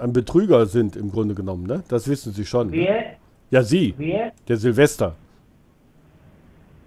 ein 0.00 0.12
Betrüger 0.12 0.66
sind 0.66 0.94
im 0.94 1.10
Grunde 1.10 1.34
genommen, 1.34 1.66
ne? 1.66 1.82
Das 1.88 2.08
wissen 2.08 2.32
Sie 2.32 2.44
schon. 2.44 2.68
Ne? 2.68 2.72
Wir, 2.72 3.04
Ja, 3.50 3.62
Sie, 3.62 3.94
wir, 3.98 4.30
der 4.48 4.56
Silvester. 4.56 5.14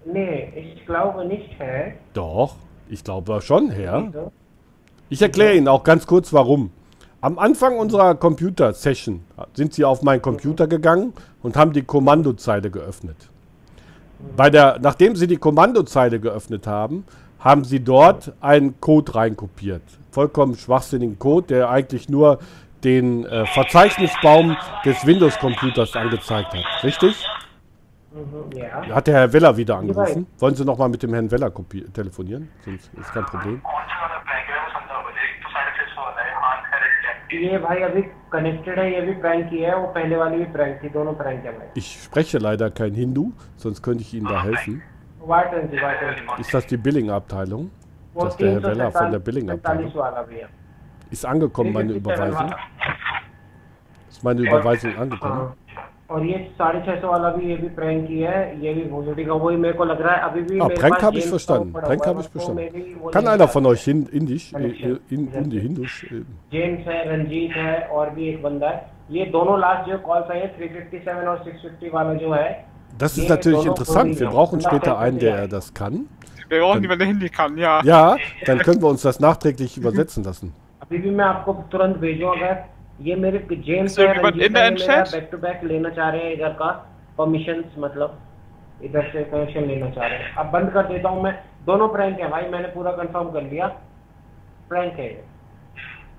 nee, 0.06 0.52
ich 0.74 0.86
glaube 0.86 1.24
nicht, 1.26 1.50
Herr. 1.58 1.92
Doch, 2.14 2.56
ich 2.88 3.04
glaube 3.04 3.40
schon, 3.42 3.70
Herr. 3.70 4.06
Wieso? 4.06 4.32
Ich 5.08 5.22
erkläre 5.22 5.54
Ihnen 5.54 5.68
auch 5.68 5.84
ganz 5.84 6.04
kurz, 6.06 6.32
warum. 6.32 6.70
Am 7.20 7.38
Anfang 7.38 7.78
unserer 7.78 8.16
Computer-Session 8.16 9.20
sind 9.54 9.72
Sie 9.72 9.84
auf 9.84 10.02
meinen 10.02 10.20
Computer 10.20 10.66
gegangen 10.66 11.12
und 11.42 11.56
haben 11.56 11.72
die 11.72 11.82
Kommandozeile 11.82 12.70
geöffnet. 12.70 13.16
Bei 14.36 14.50
der, 14.50 14.78
nachdem 14.80 15.14
Sie 15.14 15.28
die 15.28 15.36
Kommandozeile 15.36 16.18
geöffnet 16.18 16.66
haben, 16.66 17.04
haben 17.38 17.62
Sie 17.64 17.80
dort 17.80 18.32
einen 18.40 18.80
Code 18.80 19.14
reinkopiert. 19.14 19.82
Vollkommen 20.10 20.56
schwachsinnigen 20.56 21.18
Code, 21.18 21.46
der 21.48 21.70
eigentlich 21.70 22.08
nur 22.08 22.40
den 22.82 23.24
äh, 23.26 23.46
Verzeichnisbaum 23.46 24.56
des 24.84 25.06
Windows-Computers 25.06 25.94
angezeigt 25.94 26.52
hat. 26.52 26.84
Richtig? 26.84 27.24
Ja. 28.54 28.94
Hat 28.94 29.06
der 29.06 29.14
Herr 29.14 29.32
Weller 29.32 29.56
wieder 29.56 29.76
angerufen? 29.76 30.26
Wollen 30.38 30.54
Sie 30.54 30.64
noch 30.64 30.78
mal 30.78 30.88
mit 30.88 31.02
dem 31.02 31.12
Herrn 31.12 31.30
Weller 31.30 31.52
telefonieren? 31.92 32.48
Sonst 32.64 32.90
ist 32.98 33.12
kein 33.12 33.26
Problem. 33.26 33.62
ये 37.35 37.57
भाई 37.65 37.81
अभी 37.89 38.01
कनेक्टेड 38.33 38.79
है 38.79 38.85
ये 38.93 39.01
भी 39.01 39.13
प्रैंक 39.21 39.49
किया 39.49 39.69
है 39.71 39.77
वो 39.77 39.87
पहले 39.97 40.15
वाली 40.21 40.37
भी 40.37 40.45
प्रैंक 40.55 40.79
थी 40.83 40.89
दोनों 40.95 41.13
प्रैंक 41.21 41.45
है 41.45 41.51
भाई 41.57 41.81
Ich 41.81 41.89
spreche 42.05 42.39
leider 42.45 42.69
kein 42.79 42.93
Hindu, 43.01 43.23
sonst 43.65 43.81
könnte 43.87 44.03
ich 44.07 44.13
Ihnen 44.19 44.27
da 44.33 44.41
helfen. 44.43 44.81
वाटन 45.31 45.67
जी 45.71 45.77
वाटन 45.83 46.15
जी 46.19 46.41
Ist 46.45 46.53
das 46.53 46.67
die 46.73 46.77
Billing-Abteilung? 46.87 47.69
वो 48.15 48.23
Das 48.25 48.33
ist 48.33 48.39
der 48.41 48.47
तीन 48.47 48.53
Herr 48.53 48.61
सौ 48.61 48.69
Weller 48.69 48.91
von 48.99 49.11
der 49.11 49.19
Billing-Abteilung. 49.29 49.89
सैतालीस 49.89 49.95
वाला 49.95 50.21
भी 50.31 50.39
है 50.41 50.49
Ist 51.17 51.25
angekommen, 51.33 51.73
meine 51.73 51.93
357 51.93 52.01
Überweisung? 52.01 52.51
वाला। 52.51 52.57
Ist 54.11 54.23
meine 54.23 54.41
Überweisung 54.47 54.95
angekommen? 55.05 55.53
हाँ 56.05 56.15
और 56.17 56.25
ये 56.25 56.37
साढ़े 56.57 56.79
छह 56.85 56.99
सौ 57.01 57.07
वाला 57.11 57.29
भी 57.35 57.49
ये 57.49 57.55
भी 57.57 57.67
प्रैंक 57.75 58.07
किया 58.07 58.31
है 58.31 58.39
ये 58.63 58.73
भी 58.73 58.83
भोजड़ी 58.89 59.25
का 59.25 59.33
वही 59.43 59.57
मेरे 59.57 59.73
को 59.77 59.85
लग 59.85 60.01
रहा 60.01 60.15
है 60.15 60.21
अभी 60.29 60.41
भी 60.41 60.59
Ah, 60.59 60.67
मेरे 60.67 60.79
Prank 60.81 60.93
पास 60.93 61.03
habe 61.03 61.17
ich 61.19 61.23
James 61.25 61.33
verstanden. 61.33 61.71
का 61.73 61.79
पड़ा 61.79 61.87
Prank 61.87 61.99
हुआ 61.99 62.07
है, 62.07 62.13
habe 62.13 62.23
ich 62.23 62.29
तो 62.31 62.53
मैं 62.53 62.69
verstanden. 62.69 62.73
भी 62.73 62.93
वो 63.03 63.11
Kann 63.11 63.23
नहीं 63.23 63.33
einer 63.33 63.45
कर 63.47 63.53
von 63.53 63.63
सकता। 63.63 63.69
euch 63.69 63.83
hin, 63.89 64.01
Indisch, 64.19 64.47
äh, 64.53 64.65
äh, 64.89 64.97
in, 65.09 65.21
Indi, 65.41 65.59
Hindusch? 65.59 65.95
Äh, 66.11 66.23
James 66.53 66.87
है 66.87 66.97
रंजीत 67.11 67.55
है 67.57 67.75
और 67.99 68.09
भी 68.15 68.27
एक 68.29 68.41
बंदा 68.43 68.69
है 68.69 68.81
ये 69.11 69.25
दोनों 69.37 69.59
लास्ट 69.59 69.89
जो 69.91 69.97
कॉल्स 70.09 70.31
आए 70.31 70.39
हैं 70.41 70.51
357 70.57 71.27
और 71.27 71.43
650 71.45 71.93
वाला 71.93 72.13
जो 72.25 72.33
है 72.33 72.49
Das 72.99 73.13
ist 73.17 73.23
Nee, 73.23 73.29
natürlich 73.29 73.59
Donau 73.59 73.71
interessant. 73.71 74.09
Wir 74.19 74.27
Korea. 74.27 74.31
brauchen 74.35 74.59
Donau 74.59 74.69
später 74.69 74.97
einen, 74.99 75.19
Korea. 75.19 75.35
der 75.37 75.47
das 75.47 75.73
kann. 75.73 76.07
Wir 76.49 76.59
brauchen 76.59 76.81
jemanden, 76.81 76.99
der 76.99 77.07
Hindi 77.07 77.29
kann, 77.29 77.57
ja. 77.57 77.79
Ja, 77.85 78.17
dann 78.45 78.59
können 78.59 78.81
wir 78.81 78.89
uns 78.89 79.01
das 79.03 79.19
nachträglich 79.21 79.77
übersetzen 79.77 80.23
lassen. 80.25 80.51
अभी 80.81 80.97
भी 80.97 81.09
मैं 81.19 81.25
आपको 81.25 81.53
तुरंत 81.71 81.97
भेजूँ 81.97 82.29
अगर 82.35 82.53
ये 83.00 83.14
मेरे 83.16 83.38
James? 83.52 83.98
Back 84.00 85.28
to 85.32 85.38
back 85.38 85.64
लेना 85.64 85.88
चाह 85.90 86.08
रहे 86.10 86.20
हैं 86.20 86.32
इधर 86.32 86.52
का 86.60 86.70
परमिशन 87.18 87.64
मतलब 87.78 88.18
इधर 88.84 89.10
से 89.12 89.24
कनेक्शन 89.24 89.64
लेना 89.64 89.90
चाह 89.90 90.06
रहे 90.06 90.18
हैं। 90.18 90.34
अब 90.34 90.50
बंद 90.50 90.70
कर 90.72 90.86
देता 90.86 91.08
हूँ 91.08 91.22
मैं। 91.22 91.32
दोनों 91.66 91.88
प्रैंक 91.88 92.20
है 92.20 92.28
भाई 92.30 92.48
मैंने 92.48 92.68
पूरा 92.68 92.92
कंफर्म 92.92 93.30
कर 93.30 93.42
लिया। 93.42 93.66
प्रैंक 94.68 94.98
है 94.98 95.08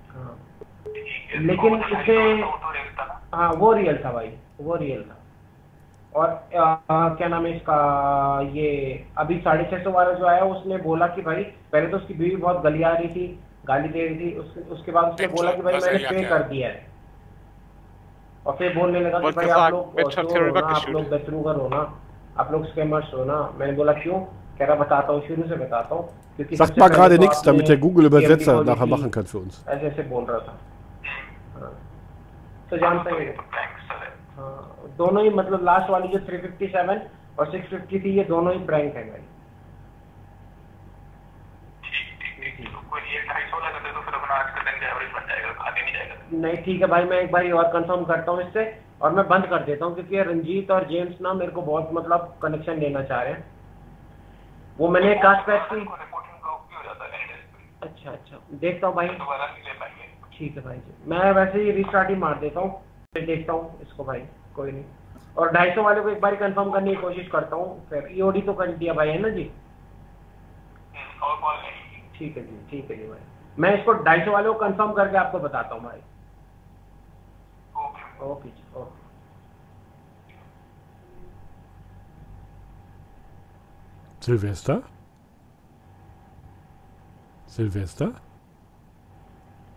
हाँ। 0.09 0.37
लेकिन 1.41 1.75
इसे 1.93 2.17
हाँ 3.33 3.51
वो 3.53 3.71
रियल 3.73 3.97
था 4.05 4.11
भाई 4.11 4.31
वो 4.61 4.75
रियल 4.75 5.01
था। 5.01 5.15
और 6.13 6.29
आ, 6.29 7.09
क्या 7.09 7.27
नाम 7.27 7.45
है 7.45 7.55
इसका 7.55 7.77
ये 8.53 8.69
अभी 9.17 9.37
साढ़े 9.39 9.63
छह 9.71 9.83
सौ 9.83 9.91
वाला 9.91 10.11
जो 10.13 10.25
आया 10.25 10.43
उसने 10.45 10.77
बोला 10.83 11.07
कि 11.07 11.21
भाई 11.21 11.43
पहले 11.71 11.87
तो 11.87 11.97
उसकी 11.97 12.13
बीवी 12.13 12.35
बहुत 12.35 12.61
गली 12.63 12.83
आ 12.83 12.91
रही 12.91 13.07
थी 13.07 13.27
गाली 13.67 13.89
दे 13.89 14.05
रही 14.07 14.15
थी 14.15 14.35
उसके, 14.39 14.61
उसके 14.73 14.91
बाद 14.91 15.13
उसने 15.13 15.27
बोला 15.27 15.51
कि 15.51 15.61
भाई 15.61 15.73
मैंने 15.73 16.09
पे 16.09 16.23
कर 16.23 16.43
दिया 16.43 16.67
है। 16.67 16.85
और 18.45 18.55
फिर 18.55 18.75
बोलने 18.77 18.99
लगा 18.99 19.19
कि 19.19 19.31
भाई 19.31 19.49
आप 19.49 19.71
लोग 19.71 19.99
हो 19.99 20.59
ना 20.59 20.67
आप 20.67 20.89
लोग 20.89 21.09
बेतरूगर 21.09 21.55
हो 21.55 21.67
ना 21.69 21.81
आप 22.39 22.51
लोग 22.51 22.65
स्कैमर्स 22.67 23.13
हो 23.13 23.23
ना। 23.25 23.39
मैंने 23.59 23.73
बोला 23.73 23.93
क्यों? 23.93 24.19
कह 24.59 24.65
रहा 24.65 24.75
बताता 24.75 25.13
हूँ 25.13 25.21
शुरू 25.27 25.43
से 25.49 25.55
बताता 25.55 25.95
हूँ 25.95 26.03
क्योंकि 26.35 26.57
Sagt 26.57 26.77
mal 26.77 26.89
gerade 26.89 27.17
nichts, 27.19 27.41
damit 27.41 27.67
der 27.67 27.77
Google-Übersetzer 27.77 28.55
TMD 28.55 28.69
nachher 28.69 28.87
machen 28.87 29.11
kann 29.11 29.25
für 29.25 29.39
uns. 29.39 29.59
ऐसे 29.67 29.87
ऐसे 29.87 30.03
बोल 30.03 30.23
रहा 30.25 30.39
था। 30.39 30.57
हाँ। 31.59 31.71
तो 32.69 32.77
जानते 32.77 33.11
हैं 33.11 33.35
हाँ 34.37 34.89
दोनों 34.97 35.23
ही 35.23 35.29
मतलब 35.29 35.63
लास्ट 35.63 35.89
वाली 35.89 36.07
जो 36.07 36.19
357 36.25 37.01
और 37.39 37.51
650 37.51 38.03
थी 38.05 38.17
ये 38.17 38.23
दोनों 38.23 38.53
ही 38.53 38.59
प्रैंक 38.65 38.95
है 38.95 39.03
भाई। 39.09 39.21
नहीं 46.33 46.57
ठीक 46.57 46.81
है 46.81 46.87
भाई 46.87 47.03
मैं 47.03 47.17
एक 47.17 47.31
बार 47.31 47.51
और 47.51 47.63
कंफर्म 47.63 48.03
करता 48.05 48.31
हूँ 48.31 48.41
इससे 48.41 48.81
और 49.01 49.11
मैं 49.11 49.27
बंद 49.27 49.45
कर 49.45 49.63
देता 49.63 49.85
हूँ 49.85 49.95
क्योंकि 49.95 50.21
रंजीत 50.21 50.71
और 50.71 50.87
जेम्स 50.87 51.21
ना 51.21 51.33
मेरे 51.33 51.51
को 51.51 51.61
बहुत 51.61 51.89
मतलब 51.93 52.39
कनेक्शन 52.41 52.79
लेना 52.79 53.03
चाह 53.03 53.21
रहे 53.21 53.33
हैं। 53.33 53.51
वो 54.79 54.87
मैंने 54.87 55.15
कास्ट 55.15 55.47
पैक 55.47 55.61
की। 55.61 55.79
अच्छा 57.81 58.11
अच्छा। 58.11 58.37
देखता 58.51 58.87
हूँ 58.87 58.95
भाई। 58.95 59.07
ठीक 60.37 60.57
है 60.57 60.63
भाई 60.63 60.77
जी। 60.77 61.09
मैं 61.09 61.31
वैसे 61.31 61.61
ही 61.61 61.71
रिस्टार्ट 61.71 62.09
ही 62.09 62.15
मार 62.15 62.39
देता 62.39 62.59
हूँ। 62.59 62.83
फिर 63.13 63.25
देखता 63.25 63.53
हूँ 63.53 63.81
इसको 63.81 64.03
भाई 64.03 64.19
कोई 64.55 64.71
नहीं। 64.71 64.83
और 65.37 65.51
ढाई 65.51 65.71
सौ 65.71 65.83
वाले 65.83 66.01
को 66.01 66.09
एक 66.09 66.21
बार 66.21 66.35
कंफर्म 66.35 66.71
करने 66.71 66.95
की 66.95 67.01
कोशिश 67.01 67.27
करता 67.27 67.55
हूँ। 67.55 67.87
फिर 67.89 68.07
ईओडी 68.11 68.41
तो 68.41 68.53
कर 68.53 68.67
दिया 68.67 68.93
भाई 68.93 69.09
है 69.09 69.19
ना 69.19 69.29
जी? 69.29 69.51
ठीक 72.17 72.37
है 72.37 72.43
जी 72.43 72.67
ठीक 72.71 72.91
है 72.91 72.97
जी 72.97 73.07
भाई। 73.07 73.19
मैं 73.59 73.77
इसको 73.77 73.93
ढाई 74.03 74.19
सौ 74.25 74.31
वाले 74.31 74.47
को 74.49 74.53
कंफर्म 74.59 74.93
करके 74.93 75.17
आपको 75.17 75.39
बताता 75.39 75.75
हूँ 75.75 75.83
भाई 75.83 75.99
ओके 78.31 78.49
जी 78.49 78.79
okay 78.81 79.05
Silvester? 84.27 84.83
Silvester? 87.45 88.13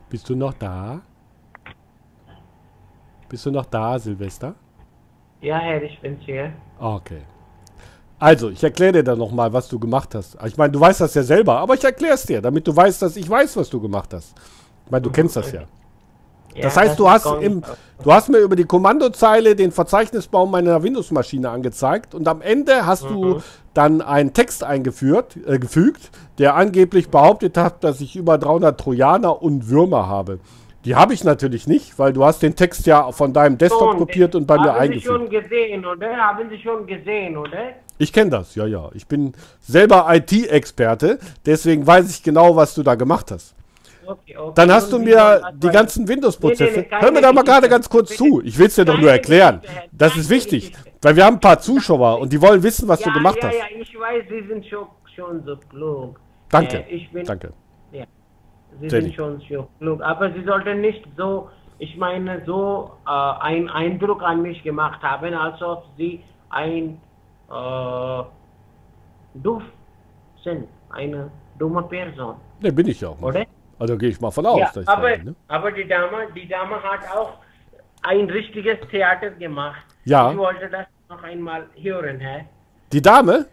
Bist 0.08 0.28
du 0.28 0.34
noch 0.34 0.54
da? 0.54 1.00
Bist 3.28 3.46
du 3.46 3.52
noch 3.52 3.66
da, 3.66 3.96
Silvester? 3.98 4.54
Ja, 5.40 5.58
Herr, 5.58 5.82
ich 5.82 6.00
bin's 6.00 6.24
hier. 6.24 6.52
Okay. 6.80 7.22
Also, 8.20 8.50
ich 8.50 8.62
erkläre 8.62 8.92
dir 8.92 9.02
dann 9.02 9.18
nochmal, 9.18 9.52
was 9.52 9.66
du 9.68 9.78
gemacht 9.78 10.14
hast. 10.14 10.36
Ich 10.46 10.56
meine, 10.58 10.70
du 10.70 10.78
weißt 10.78 11.00
das 11.00 11.14
ja 11.14 11.22
selber, 11.22 11.58
aber 11.58 11.74
ich 11.74 11.82
erkläre 11.82 12.14
es 12.14 12.24
dir, 12.24 12.42
damit 12.42 12.66
du 12.66 12.76
weißt, 12.76 13.00
dass 13.00 13.16
ich 13.16 13.28
weiß, 13.28 13.56
was 13.56 13.70
du 13.70 13.80
gemacht 13.80 14.12
hast. 14.12 14.34
Ich 14.84 14.90
meine, 14.90 15.02
du 15.02 15.10
kennst 15.10 15.36
das 15.36 15.50
ja. 15.52 15.62
Das 16.60 16.76
heißt, 16.76 16.98
du 16.98 17.08
hast, 17.08 17.26
im, 17.40 17.62
du 18.02 18.12
hast 18.12 18.28
mir 18.28 18.38
über 18.38 18.56
die 18.56 18.64
Kommandozeile 18.64 19.54
den 19.54 19.70
Verzeichnisbaum 19.72 20.50
meiner 20.50 20.82
Windows-Maschine 20.82 21.48
angezeigt 21.48 22.14
und 22.14 22.26
am 22.28 22.42
Ende 22.42 22.86
hast 22.86 23.04
du 23.04 23.40
dann 23.72 24.02
einen 24.02 24.32
Text 24.32 24.64
eingeführt, 24.64 25.38
äh, 25.46 25.58
gefügt, 25.58 26.10
der 26.38 26.56
angeblich 26.56 27.08
behauptet 27.08 27.56
hat, 27.56 27.84
dass 27.84 28.00
ich 28.00 28.16
über 28.16 28.36
300 28.36 28.78
Trojaner 28.78 29.40
und 29.40 29.68
Würmer 29.68 30.08
habe. 30.08 30.40
Die 30.84 30.96
habe 30.96 31.14
ich 31.14 31.24
natürlich 31.24 31.66
nicht, 31.66 31.98
weil 31.98 32.12
du 32.12 32.24
hast 32.24 32.42
den 32.42 32.56
Text 32.56 32.86
ja 32.86 33.12
von 33.12 33.32
deinem 33.32 33.56
Desktop 33.56 33.96
kopiert 33.96 34.34
und 34.34 34.46
bei 34.46 34.58
mir 34.58 34.74
Haben 34.74 34.92
Sie 34.92 35.00
schon 35.00 35.22
eingefügt. 35.22 35.48
gesehen, 35.48 35.86
oder? 35.86 36.16
Haben 36.16 36.48
Sie 36.50 36.58
schon 36.58 36.86
gesehen, 36.86 37.36
oder? 37.36 37.74
Ich 38.00 38.14
kenne 38.14 38.30
das, 38.30 38.54
ja, 38.54 38.66
ja. 38.66 38.88
Ich 38.94 39.06
bin 39.06 39.34
selber 39.60 40.06
IT-Experte, 40.08 41.18
deswegen 41.44 41.86
weiß 41.86 42.08
ich 42.10 42.22
genau, 42.22 42.56
was 42.56 42.74
du 42.74 42.82
da 42.82 42.94
gemacht 42.94 43.30
hast. 43.30 43.54
Okay, 44.06 44.38
okay. 44.38 44.52
Dann 44.54 44.72
hast 44.72 44.90
du 44.90 44.96
Und 44.96 45.02
wie 45.02 45.10
mir 45.10 45.52
die 45.54 45.68
ganzen 45.68 46.04
nee, 46.04 46.14
Windows-Prozesse. 46.14 46.80
nee, 46.80 46.88
Hör 46.90 47.12
mir 47.12 47.20
da 47.20 47.30
mal 47.30 47.44
gerade 47.44 47.68
ganz 47.68 47.90
kurz 47.90 48.08
Bitte. 48.08 48.24
zu. 48.24 48.40
Ich 48.42 48.58
will 48.58 48.68
es 48.68 48.74
dir 48.74 48.86
doch 48.86 48.98
nur 48.98 49.10
erklären. 49.10 49.60
Das 49.92 50.16
ist 50.16 50.30
wichtig, 50.30 50.72
weil 51.02 51.14
wir 51.14 51.26
haben 51.26 51.36
ein 51.36 51.40
paar 51.40 51.60
Zuschauer 51.60 52.20
und 52.20 52.32
die 52.32 52.40
wollen 52.40 52.62
wissen, 52.62 52.88
was 52.88 53.00
du 53.00 53.10
ja, 53.10 53.14
gemacht 53.14 53.36
ja, 53.42 53.48
hast. 53.48 53.58
Ja, 53.58 53.64
ich 53.78 54.00
weiß, 54.00 54.24
Sie 54.30 54.48
sind 54.48 54.64
schon, 54.66 54.86
schon 55.14 55.44
so 55.44 55.56
klug. 55.68 56.18
Danke. 56.48 56.78
Äh, 56.78 56.94
ich 56.94 57.12
bin, 57.12 57.26
Danke. 57.26 57.52
Ja, 57.92 58.06
Sie 58.80 58.86
Jenny. 58.86 59.02
sind 59.08 59.14
schon 59.14 59.42
so 59.46 59.68
klug. 59.78 60.00
Aber 60.00 60.32
Sie 60.32 60.42
sollten 60.44 60.80
nicht 60.80 61.04
so, 61.18 61.50
ich 61.78 61.98
meine, 61.98 62.42
so 62.46 62.92
äh, 63.06 63.10
einen 63.10 63.68
Eindruck 63.68 64.22
an 64.22 64.40
mich 64.40 64.62
gemacht 64.62 65.02
haben, 65.02 65.34
als 65.34 65.60
ob 65.60 65.84
Sie 65.98 66.24
ein 66.48 66.98
äh, 67.50 68.22
doof 69.34 69.62
sind, 70.42 70.66
eine 70.90 71.30
dumme 71.58 71.82
Person, 71.84 72.36
Ne, 72.60 72.72
bin 72.72 72.86
ich 72.88 73.00
ja 73.00 73.08
auch. 73.08 73.20
oder? 73.22 73.44
Also 73.78 73.96
gehe 73.96 74.10
ich 74.10 74.20
mal 74.20 74.30
von 74.30 74.44
aus. 74.46 74.58
ja, 74.58 74.66
dass 74.74 74.82
ich 74.82 74.88
aber, 74.88 75.10
bin, 75.16 75.24
ne? 75.26 75.34
aber 75.48 75.72
die 75.72 75.86
Dame, 75.88 76.16
die 76.34 76.46
Dame 76.46 76.76
hat 76.82 77.00
auch 77.14 77.34
ein 78.02 78.28
richtiges 78.30 78.78
Theater 78.90 79.30
gemacht. 79.30 79.80
Ja. 80.04 80.30
Ich 80.30 80.36
wollte 80.36 80.68
das 80.68 80.86
noch 81.08 81.22
einmal 81.22 81.66
hören, 81.76 82.20
hä? 82.20 82.44
Die 82.92 83.00
Dame? 83.02 83.46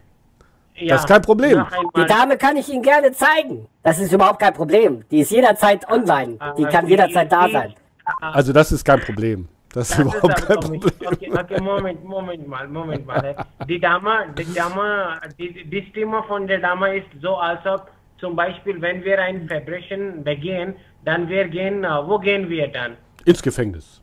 Ja, 0.74 0.94
Das 0.94 1.02
ist 1.02 1.08
kein 1.08 1.22
Problem. 1.22 1.66
Die 1.96 2.04
Dame 2.06 2.36
kann 2.36 2.56
ich 2.56 2.68
Ihnen 2.68 2.82
gerne 2.82 3.10
zeigen. 3.12 3.66
Das 3.82 3.98
ist 3.98 4.12
überhaupt 4.12 4.38
kein 4.38 4.54
Problem. 4.54 5.04
Die 5.10 5.20
ist 5.20 5.30
jederzeit 5.30 5.88
online. 5.90 6.38
Die 6.56 6.64
Ah, 6.66 6.68
kann 6.68 6.86
jederzeit 6.86 7.32
da 7.32 7.48
sein. 7.48 7.74
Also 8.20 8.52
das 8.52 8.70
ist 8.72 8.84
kein 8.84 9.00
Problem. 9.00 9.48
Das 9.78 9.90
ist 9.90 9.98
Das 9.98 10.06
ist 10.06 10.14
überhaupt 10.14 10.24
aber 10.24 10.34
kein. 10.46 10.56
Problem. 10.60 10.82
Okay, 11.12 11.30
okay, 11.40 11.60
Moment, 11.60 12.04
Moment 12.04 12.48
mal, 12.48 12.66
Moment 12.68 13.06
mal. 13.06 13.22
hä? 13.22 13.64
Die 13.68 13.78
Dame, 13.78 14.14
die 14.36 14.52
Dame, 14.54 15.20
die, 15.38 15.64
die 15.72 15.82
Stimme 15.90 16.22
von 16.24 16.46
der 16.48 16.58
Dame 16.58 16.96
ist 16.96 17.06
so, 17.22 17.36
als 17.36 17.64
ob 17.64 17.82
zum 18.18 18.34
Beispiel, 18.34 18.80
wenn 18.82 19.04
wir 19.04 19.16
ein 19.22 19.46
Verbrechen 19.46 20.24
begehen, 20.24 20.74
dann 21.04 21.28
wir 21.28 21.44
gehen, 21.46 21.84
äh, 21.84 21.88
wo 22.08 22.18
gehen 22.18 22.48
wir 22.48 22.66
dann? 22.68 22.96
Ins 23.24 23.40
Gefängnis. 23.40 24.02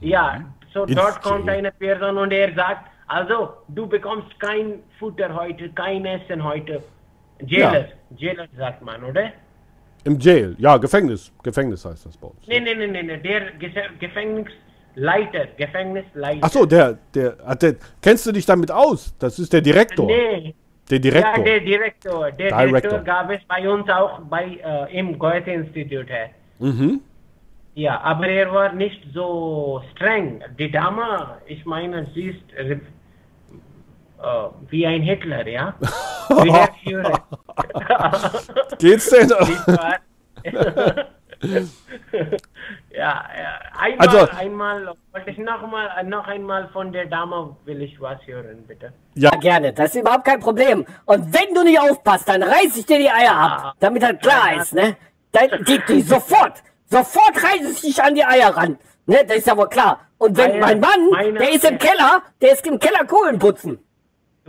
Ja, 0.00 0.40
so 0.72 0.84
Ins 0.84 0.96
dort 0.96 1.20
kommt 1.22 1.44
Jail. 1.46 1.58
eine 1.58 1.72
Person 1.72 2.16
und 2.16 2.32
er 2.32 2.54
sagt, 2.54 2.84
also 3.08 3.36
du 3.68 3.86
bekommst 3.86 4.30
kein 4.40 4.78
Futter 4.98 5.28
heute, 5.34 5.68
kein 5.74 6.06
Essen 6.06 6.42
heute. 6.42 6.82
Jailer, 7.44 7.84
Jailer 8.16 8.46
sagt 8.56 8.80
man, 8.82 9.04
oder? 9.04 9.26
Im 10.04 10.18
Jail. 10.18 10.56
Ja, 10.58 10.78
Gefängnis. 10.78 11.30
Gefängnis 11.42 11.84
heißt 11.84 12.06
das 12.06 12.16
bei 12.16 12.28
uns. 12.28 12.46
Nee, 12.46 12.60
nee, 12.60 12.74
nee, 12.74 12.86
nee, 12.86 13.02
nee, 13.02 13.18
der 13.18 13.50
Ge- 13.52 13.70
Gefängnisleiter, 14.94 15.46
Gefängnisleiter. 15.56 16.40
Ach 16.42 16.50
so, 16.50 16.66
der, 16.66 16.98
der, 17.14 17.36
hat 17.44 17.62
der, 17.62 17.76
kennst 18.00 18.26
du 18.26 18.32
dich 18.32 18.46
damit 18.46 18.70
aus? 18.70 19.14
Das 19.18 19.38
ist 19.38 19.52
der 19.52 19.60
Direktor. 19.60 20.06
Nee, 20.06 20.54
Der 20.90 20.98
ja, 20.98 21.02
Direktor. 21.02 21.44
der 21.44 21.60
Direktor. 21.60 22.32
Der. 22.32 22.66
Direktor 22.66 22.98
gab 23.00 23.30
es 23.30 23.40
bei 23.48 23.68
uns 23.68 23.88
auch 23.88 24.20
bei, 24.20 24.58
äh, 24.62 24.98
im 24.98 25.18
Goethe-Institut. 25.18 26.06
mhm. 26.58 27.00
Ja, 27.74 28.02
aber 28.02 28.28
er 28.28 28.52
war 28.52 28.72
nicht 28.74 29.02
so 29.14 29.82
streng. 29.92 30.44
Die 30.58 30.70
Dame, 30.70 31.38
ich 31.46 31.64
meine, 31.64 32.06
sie 32.14 32.26
ist 32.26 32.52
äh, 32.54 32.76
wie 34.68 34.86
ein 34.86 35.00
Hitler, 35.00 35.48
ja? 35.48 35.74
Wie 36.28 36.50
der 36.50 36.68
Führer. 36.84 37.26
Geht's 38.78 39.08
denn? 39.08 39.32
Ja, 42.94 43.24
ja, 43.36 43.58
einmal, 43.78 44.08
Also- 44.08 44.36
einmal, 44.36 44.94
wollte 45.12 45.30
ich 45.30 45.38
noch 45.38 45.66
mal, 45.66 46.04
noch 46.04 46.26
einmal 46.26 46.68
von 46.68 46.92
der 46.92 47.06
Dame 47.06 47.56
will 47.64 47.80
ich 47.82 47.98
was 48.00 48.18
hören, 48.26 48.64
bitte. 48.68 48.92
ja, 49.14 49.30
Ja, 49.32 49.38
gerne. 49.38 49.72
Das 49.72 49.94
ist 49.94 50.00
überhaupt 50.02 50.24
kein 50.26 50.40
Problem. 50.40 50.84
Und 51.06 51.32
wenn 51.32 51.54
du 51.54 51.62
nicht 51.64 51.80
aufpasst, 51.80 52.28
dann 52.28 52.42
reiß 52.42 52.76
ich 52.76 52.84
dir 52.84 52.98
die 52.98 53.10
Eier 53.10 53.34
ab. 53.34 53.74
Damit 53.80 54.02
das 54.02 54.18
klar 54.18 54.56
ist, 54.56 54.74
ne? 54.74 54.96
Dann 55.32 55.64
die, 55.64 55.80
die 55.88 56.02
sofort, 56.02 56.62
sofort 56.86 57.34
reiß 57.42 57.72
ich 57.72 57.80
dich 57.80 58.02
an 58.02 58.14
die 58.14 58.24
Eier 58.24 58.54
ran. 58.54 58.78
Ne, 59.06 59.24
das 59.26 59.38
ist 59.38 59.46
ja 59.46 59.56
wohl 59.56 59.68
klar. 59.70 60.00
Und 60.18 60.36
wenn 60.36 60.52
Eier, 60.52 60.60
mein 60.60 60.80
Mann, 60.80 61.08
meine 61.10 61.38
der 61.38 61.50
ist 61.54 61.64
im. 61.64 61.78
Keller, 61.78 62.22
der 62.42 62.52
ist 62.52 62.66
im 62.66 62.78
Keller 62.78 63.04
Kohlen 63.06 63.38
putzen. 63.38 63.78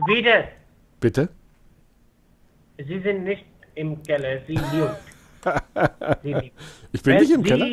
Wieder, 0.05 0.43
bitte. 0.99 1.29
Sie 2.77 2.99
sind 2.99 3.23
nicht 3.23 3.45
im 3.75 4.03
Keller, 4.03 4.39
Sie 4.47 4.53
lügt. 4.73 4.95
Sie 6.23 6.33
lügt. 6.33 6.51
Ich 6.91 7.01
bin 7.03 7.13
Wenn 7.13 7.21
nicht 7.21 7.31
im 7.31 7.43
Keller. 7.43 7.65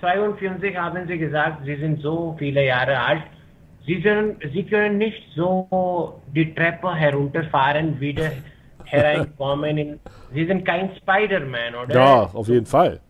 Sie 0.00 0.06
52 0.06 0.76
haben 0.76 1.08
Sie 1.08 1.18
gesagt, 1.18 1.64
Sie 1.64 1.76
sind 1.76 2.00
so 2.02 2.36
viele 2.38 2.64
Jahre 2.64 2.98
alt. 2.98 3.22
Sie 3.84 4.00
können, 4.00 4.36
Sie 4.52 4.64
können 4.64 4.98
nicht 4.98 5.22
so 5.34 6.20
die 6.34 6.54
Treppe 6.54 6.94
herunterfahren, 6.94 7.98
wieder 7.98 8.30
hereinkommen. 8.84 9.76
In, 9.76 10.00
Sie 10.32 10.46
sind 10.46 10.64
kein 10.64 10.90
Spider-Man, 10.96 11.74
oder? 11.74 11.94
Ja, 11.94 12.30
auf 12.32 12.48
jeden 12.48 12.66
Fall. 12.66 13.00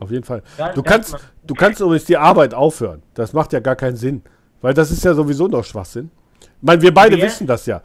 Auf 0.00 0.10
jeden 0.10 0.24
Fall. 0.24 0.42
Du 0.74 0.82
kannst, 0.82 1.16
du 1.46 1.54
kannst 1.54 1.80
übrigens 1.80 2.06
die 2.06 2.16
Arbeit 2.16 2.54
aufhören. 2.54 3.02
Das 3.14 3.32
macht 3.32 3.52
ja 3.52 3.60
gar 3.60 3.76
keinen 3.76 3.96
Sinn. 3.96 4.22
Weil 4.60 4.74
das 4.74 4.90
ist 4.90 5.04
ja 5.04 5.14
sowieso 5.14 5.46
noch 5.46 5.64
Schwachsinn. 5.64 6.10
Ich 6.40 6.48
meine, 6.62 6.82
wir 6.82 6.92
beide 6.92 7.16
Wir? 7.16 7.24
wissen 7.24 7.46
das 7.46 7.66
ja. 7.66 7.82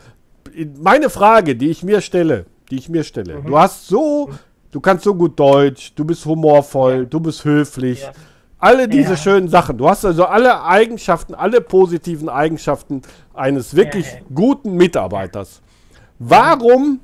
Meine 0.80 1.10
Frage, 1.10 1.56
die 1.56 1.70
ich 1.70 1.84
mir 1.84 2.02
stelle, 2.02 2.46
die 2.72 2.78
ich 2.78 2.90
mir 2.90 3.04
stelle, 3.04 3.42
du 3.46 3.58
hast 3.58 3.88
so, 3.88 4.30
du 4.72 4.80
kannst 4.80 5.04
so 5.04 5.14
gut 5.14 5.40
Deutsch, 5.40 5.94
du 5.96 6.06
bist 6.06 6.26
humorvoll, 6.26 7.06
du 7.06 7.20
bist 7.20 7.46
höflich. 7.46 8.02
Ja. 8.02 8.12
Alle 8.60 8.88
diese 8.88 9.12
Ja. 9.12 9.18
schönen 9.18 9.48
Sachen. 9.50 9.78
Du 9.78 9.88
hast 9.88 10.04
also 10.04 10.26
alle 10.26 10.64
Eigenschaften, 10.64 11.36
alle 11.36 11.62
positiven 11.62 12.28
Eigenschaften 12.30 13.02
eines 13.34 13.76
wirklich 13.76 14.12
Ja. 14.12 14.20
guten 14.34 14.74
Mitarbeiters. 14.76 15.62
Warum 16.18 17.00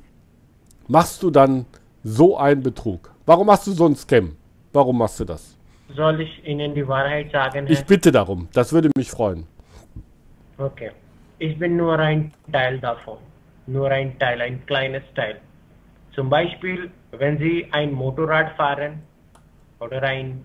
machst 0.88 1.22
du 1.22 1.30
dann 1.30 1.66
so 2.02 2.36
einen 2.36 2.62
Betrug? 2.62 3.12
Warum 3.24 3.46
machst 3.46 3.66
du 3.68 3.72
so 3.72 3.86
einen 3.86 3.94
Scam? 3.96 4.36
Warum 4.72 4.98
machst 4.98 5.20
du 5.20 5.24
das? 5.24 5.56
Soll 5.94 6.20
ich 6.22 6.44
Ihnen 6.44 6.74
die 6.74 6.86
Wahrheit 6.88 7.30
sagen? 7.30 7.66
Ich 7.68 7.84
bitte 7.84 8.10
darum. 8.10 8.48
Das 8.52 8.72
würde 8.72 8.90
mich 8.96 9.10
freuen. 9.10 9.46
Okay. 10.58 10.90
Ich 11.38 11.56
bin 11.58 11.76
nur 11.76 11.98
ein 11.98 12.32
Teil 12.52 12.80
davon. 12.80 13.18
Nur 13.66 13.90
ein 13.90 14.18
Teil, 14.18 14.40
ein 14.42 14.64
kleines 14.66 15.02
Teil. 15.14 15.40
Zum 16.14 16.28
Beispiel, 16.28 16.90
wenn 17.12 17.38
Sie 17.38 17.66
ein 17.70 17.92
Motorrad 17.92 18.56
fahren 18.56 19.00
oder 19.80 20.02
ein, 20.02 20.44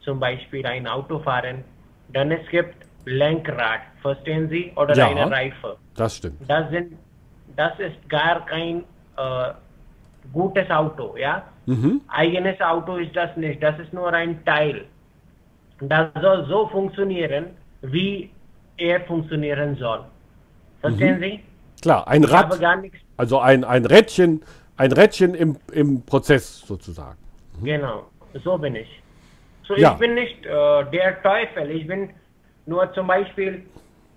zum 0.00 0.18
Beispiel 0.20 0.64
ein 0.66 0.86
Auto 0.86 1.18
fahren, 1.20 1.64
dann 2.12 2.30
es 2.30 2.46
gibt 2.50 2.74
Lenkrad, 3.04 3.80
verstehen 4.02 4.48
Sie, 4.48 4.72
oder 4.76 4.94
Ja. 4.94 5.08
eine 5.08 5.30
Reife. 5.30 5.76
Das 5.94 6.16
stimmt. 6.16 6.40
Das 6.48 6.70
sind, 6.70 6.96
das 7.56 7.78
ist 7.78 8.08
gar 8.08 8.44
kein 8.46 8.84
äh, 9.16 9.52
gutes 10.32 10.70
Auto, 10.70 11.16
ja? 11.16 11.44
Mhm. 11.66 12.00
Eigenes 12.08 12.60
Auto 12.60 12.96
ist 12.96 13.14
das 13.14 13.36
nicht, 13.36 13.62
das 13.62 13.78
ist 13.78 13.92
nur 13.92 14.12
ein 14.12 14.44
Teil. 14.44 14.84
Das 15.80 16.08
soll 16.20 16.46
so 16.46 16.68
funktionieren, 16.68 17.46
wie 17.82 18.30
er 18.76 19.00
funktionieren 19.02 19.76
soll. 19.76 20.04
Verstehen 20.80 21.18
Mhm. 21.18 21.22
Sie? 21.22 21.40
Klar, 21.82 22.06
ein 22.08 22.22
Ich 22.24 22.30
Rad, 22.30 22.60
also 23.16 23.38
ein, 23.40 23.64
ein 23.64 23.86
Rädchen, 23.86 24.42
ein 24.76 24.92
Rädchen 24.92 25.34
im, 25.34 25.56
im 25.72 26.02
Prozess 26.02 26.60
sozusagen. 26.66 27.18
Genau, 27.62 28.04
so 28.44 28.58
bin 28.58 28.76
ich. 28.76 29.02
So, 29.70 29.76
Ja. 29.76 29.92
ich 29.92 29.98
bin 29.98 30.14
nicht 30.14 30.44
äh, 30.44 30.50
der 30.90 31.22
Teufel, 31.22 31.70
ich 31.70 31.86
bin 31.86 32.10
nur 32.66 32.92
zum 32.92 33.06
Beispiel 33.06 33.62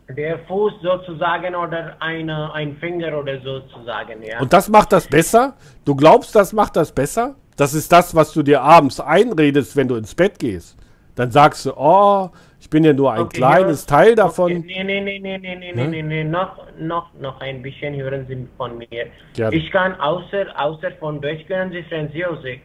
der 0.10 0.40
Fuß 0.48 0.74
sozusagen 0.82 1.54
oder 1.54 1.96
eine, 2.00 2.52
ein 2.54 2.76
Finger 2.78 3.16
oder 3.20 3.40
sozusagen, 3.40 4.24
ja. 4.24 4.40
Und 4.42 4.52
das 4.52 4.68
macht 4.68 4.92
das 4.92 5.08
besser? 5.08 5.54
Du 5.86 5.96
glaubst, 5.96 6.36
das 6.36 6.54
macht 6.54 6.76
das 6.76 6.92
besser? 6.92 7.36
Das 7.56 7.76
ist 7.76 7.92
das, 7.92 8.16
was 8.16 8.34
du 8.34 8.42
dir 8.42 8.64
abends 8.64 9.00
einredest, 9.00 9.78
wenn 9.78 9.88
du 9.88 9.96
ins 9.96 10.16
Bett 10.16 10.40
gehst. 10.40 10.76
Dann 11.16 11.30
sagst 11.30 11.68
du, 11.68 11.74
oh, 11.78 12.32
ich 12.60 12.68
bin 12.68 12.84
ja 12.84 12.92
nur 12.94 13.14
ein 13.14 13.22
Okay, 13.22 13.38
kleines 13.38 13.86
ja. 13.86 13.96
Teil 13.96 14.16
davon. 14.16 14.52
Okay. 14.58 14.64
Nee, 14.66 14.84
nee, 14.84 15.02
nee, 15.02 15.20
nee, 15.20 15.38
nee, 15.38 15.56
nee, 15.56 15.72
nee, 15.72 15.86
nee, 15.86 16.02
nee, 16.02 16.24
noch, 16.24 16.58
noch, 16.80 17.14
noch 17.22 17.40
ein 17.42 17.62
bisschen 17.62 17.94
hören 17.96 18.26
Sie 18.28 18.48
von 18.58 18.80
mir. 18.80 19.06
Gerne. 19.36 19.56
Ich 19.56 19.70
kann 19.70 19.94
außer, 20.02 20.48
außer 20.58 20.94
von 21.00 21.22
Deutsch 21.22 21.46
können 21.46 21.72
Sie 21.72 21.84
Französisch. 21.84 22.60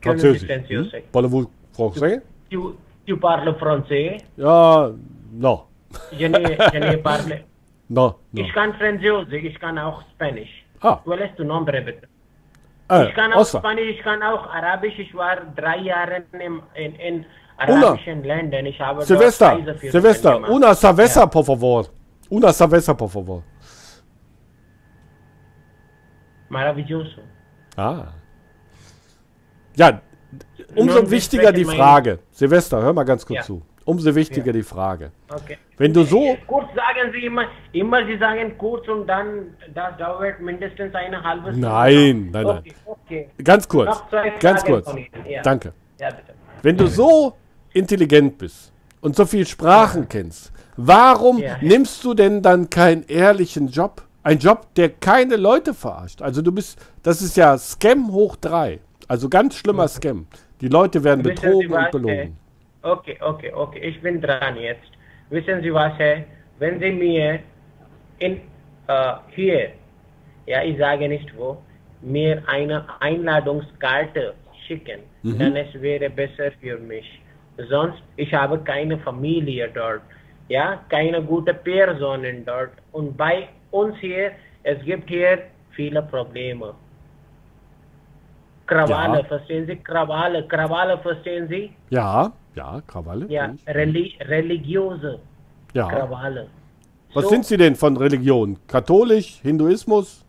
Können 0.00 0.18
Sie 0.20 0.38
Französisch. 0.46 1.02
Hm? 1.12 1.61
Français? 1.76 2.22
Tu, 2.50 2.58
tu 3.06 3.16
parles 3.16 3.54
français? 3.58 4.18
Ja, 4.36 4.90
no. 5.32 5.66
Je 6.12 6.28
ne, 6.28 6.38
je 6.72 6.78
ne 6.80 6.96
parle. 6.98 7.44
No, 7.88 8.16
no. 8.32 8.40
Ich 8.42 8.50
kann 8.54 8.72
Französisch, 8.74 9.44
ich 9.44 9.60
kann 9.60 9.76
auch 9.78 10.00
Spanisch. 10.14 10.64
Ah, 10.80 10.98
¿Cuál 11.04 11.20
es 11.22 11.34
tu 11.36 11.44
nombre, 11.44 11.78
bitte? 11.82 12.08
äh, 12.88 13.08
Ich 13.08 13.14
kann 13.14 13.32
auch 13.34 13.40
Oscar. 13.40 13.60
Spanisch, 13.60 13.90
ich 13.98 14.02
kann 14.02 14.22
auch 14.22 14.46
Arabisch. 14.50 14.98
Ich 14.98 15.12
war 15.14 15.36
drei 15.54 15.76
Jahre 15.78 16.22
in, 16.32 16.62
in, 16.74 16.94
in 16.96 17.26
arabischen 17.58 18.22
Ländern. 18.24 18.64
Ich 18.64 18.80
habe 18.80 19.02
Silvester, 19.04 19.58
Silvester, 19.90 20.48
una 20.48 20.74
cerveza, 20.74 21.20
Ja. 21.20 21.26
por 21.26 21.44
favor. 21.44 21.86
Una 22.30 22.50
cerveza, 22.52 22.94
por 22.96 23.10
favor. 23.10 23.42
Maravilloso. 26.48 27.20
Ah. 27.76 28.12
Ja, 29.76 30.00
umso 30.74 31.10
wichtiger 31.10 31.52
die 31.52 31.64
Frage. 31.64 32.18
Silvester, 32.30 32.82
hör 32.82 32.92
mal 32.92 33.04
ganz 33.04 33.24
kurz 33.26 33.38
Ja. 33.38 33.42
zu. 33.44 33.62
Umso 33.84 34.14
wichtiger 34.14 34.52
die 34.52 34.62
Frage. 34.62 35.10
Okay. 35.28 35.58
Wenn 35.76 35.92
du 35.92 36.04
so, 36.04 36.36
Kurz 36.46 36.66
sagen 36.74 37.10
Sie 37.12 37.26
immer, 37.26 37.46
immer 37.72 38.06
Sie 38.06 38.16
sagen 38.16 38.56
kurz 38.56 38.86
und 38.88 39.08
dann, 39.08 39.56
das 39.74 39.96
dauert 39.98 40.40
mindestens 40.40 40.94
eine 40.94 41.20
halbe 41.22 41.48
Stunde. 41.50 41.66
Nein, 41.66 42.28
nein, 42.32 42.44
nein. 42.46 42.58
Okay, 42.58 42.74
okay. 42.86 43.28
ganz 43.42 43.66
kurz, 43.68 44.00
ganz 44.38 44.64
kurz. 44.64 44.88
ja. 45.28 45.42
Danke. 45.42 45.72
Ja. 46.00 46.10
Wenn 46.62 46.76
du 46.76 46.86
so 46.86 47.34
intelligent 47.72 48.38
bist 48.38 48.72
und 49.00 49.16
so 49.16 49.26
viel 49.26 49.46
Sprachen 49.48 50.08
kennst, 50.08 50.52
warum 50.76 51.38
Ja. 51.38 51.56
nimmst 51.60 52.04
du 52.04 52.14
denn 52.14 52.40
dann 52.40 52.70
keinen 52.70 53.02
ehrlichen 53.08 53.66
Job? 53.68 54.02
Ein 54.22 54.38
Job, 54.38 54.72
der 54.76 54.90
keine 54.90 55.34
Leute 55.34 55.74
verarscht. 55.74 56.22
Also 56.22 56.40
du 56.42 56.52
bist, 56.52 56.78
das 57.02 57.20
ist 57.20 57.36
ja 57.36 57.58
Scam 57.58 58.12
hoch 58.12 58.36
drei. 58.36 58.78
Also 59.12 59.28
ganz 59.28 59.58
schlimmer 59.58 59.88
Scam. 59.88 60.26
Die 60.62 60.68
Leute 60.68 61.04
werden 61.04 61.22
Wissen 61.22 61.34
betrogen 61.34 61.74
und 61.74 61.90
belogen. 61.90 62.36
Okay, 62.80 63.18
okay, 63.20 63.52
okay, 63.52 63.78
ich 63.80 64.00
bin 64.00 64.22
dran 64.22 64.56
jetzt. 64.56 64.90
Wissen 65.28 65.60
Sie 65.60 65.70
was, 65.70 65.92
Herr? 65.98 66.24
Wenn 66.58 66.80
Sie 66.80 66.92
mir 66.92 67.40
in 68.20 68.40
äh, 68.86 69.12
hier, 69.34 69.72
ja, 70.46 70.62
ich 70.62 70.78
sage 70.78 71.06
nicht 71.10 71.30
wo, 71.36 71.58
mir 72.00 72.42
eine 72.46 72.86
Einladungskarte 73.00 74.32
schicken, 74.66 75.00
dann 75.22 75.56
es 75.56 75.74
wäre 75.82 76.08
besser 76.08 76.50
für 76.62 76.78
mich. 76.78 77.20
Sonst, 77.68 78.02
ich 78.16 78.32
habe 78.32 78.58
keine 78.60 78.96
Familie 78.96 79.68
dort, 79.74 80.00
ja, 80.48 80.80
keine 80.88 81.22
gute 81.22 81.52
Personen 81.52 82.46
dort. 82.46 82.72
Und 82.92 83.14
bei 83.18 83.50
uns 83.72 83.94
hier, 83.98 84.30
es 84.62 84.82
gibt 84.86 85.10
hier 85.10 85.38
viele 85.72 86.00
Probleme. 86.00 86.74
Krawalle, 88.72 89.18
Ja. 89.20 89.24
verstehen 89.24 89.66
Sie? 89.66 89.76
Krawalle, 89.76 90.46
Krawalle, 90.48 90.98
verstehen 90.98 91.48
Sie? 91.48 91.72
Ja, 91.90 92.32
ja, 92.54 92.80
Krawalle. 92.86 93.26
Ja, 93.28 93.54
reli 93.66 94.14
religiöse 94.20 95.20
ja. 95.74 95.88
Krawalle. 95.88 96.48
Was 97.14 97.24
So, 97.24 97.30
sind 97.30 97.44
Sie 97.44 97.56
denn 97.58 97.74
von 97.76 97.96
Religion? 97.96 98.58
Katholisch, 98.66 99.40
Hinduismus, 99.42 100.24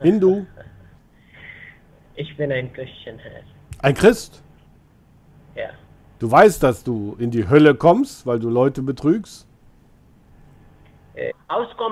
Hindu, 0.00 0.44
Ich 2.14 2.36
bin 2.36 2.52
ein 2.52 2.70
Christian, 2.74 3.18
Herr. 3.18 3.40
ein 3.82 3.94
Christ? 3.94 4.42
Ja. 5.54 5.70
Du 6.18 6.30
weißt, 6.30 6.62
dass 6.62 6.84
du 6.84 7.16
in 7.18 7.30
die 7.30 7.48
Hölle 7.48 7.74
kommst, 7.74 8.26
weil 8.26 8.38
du 8.38 8.50
Leute 8.50 8.82
betrügst? 8.82 9.48
Äh, 11.14 11.32
Auskommen 11.48 11.90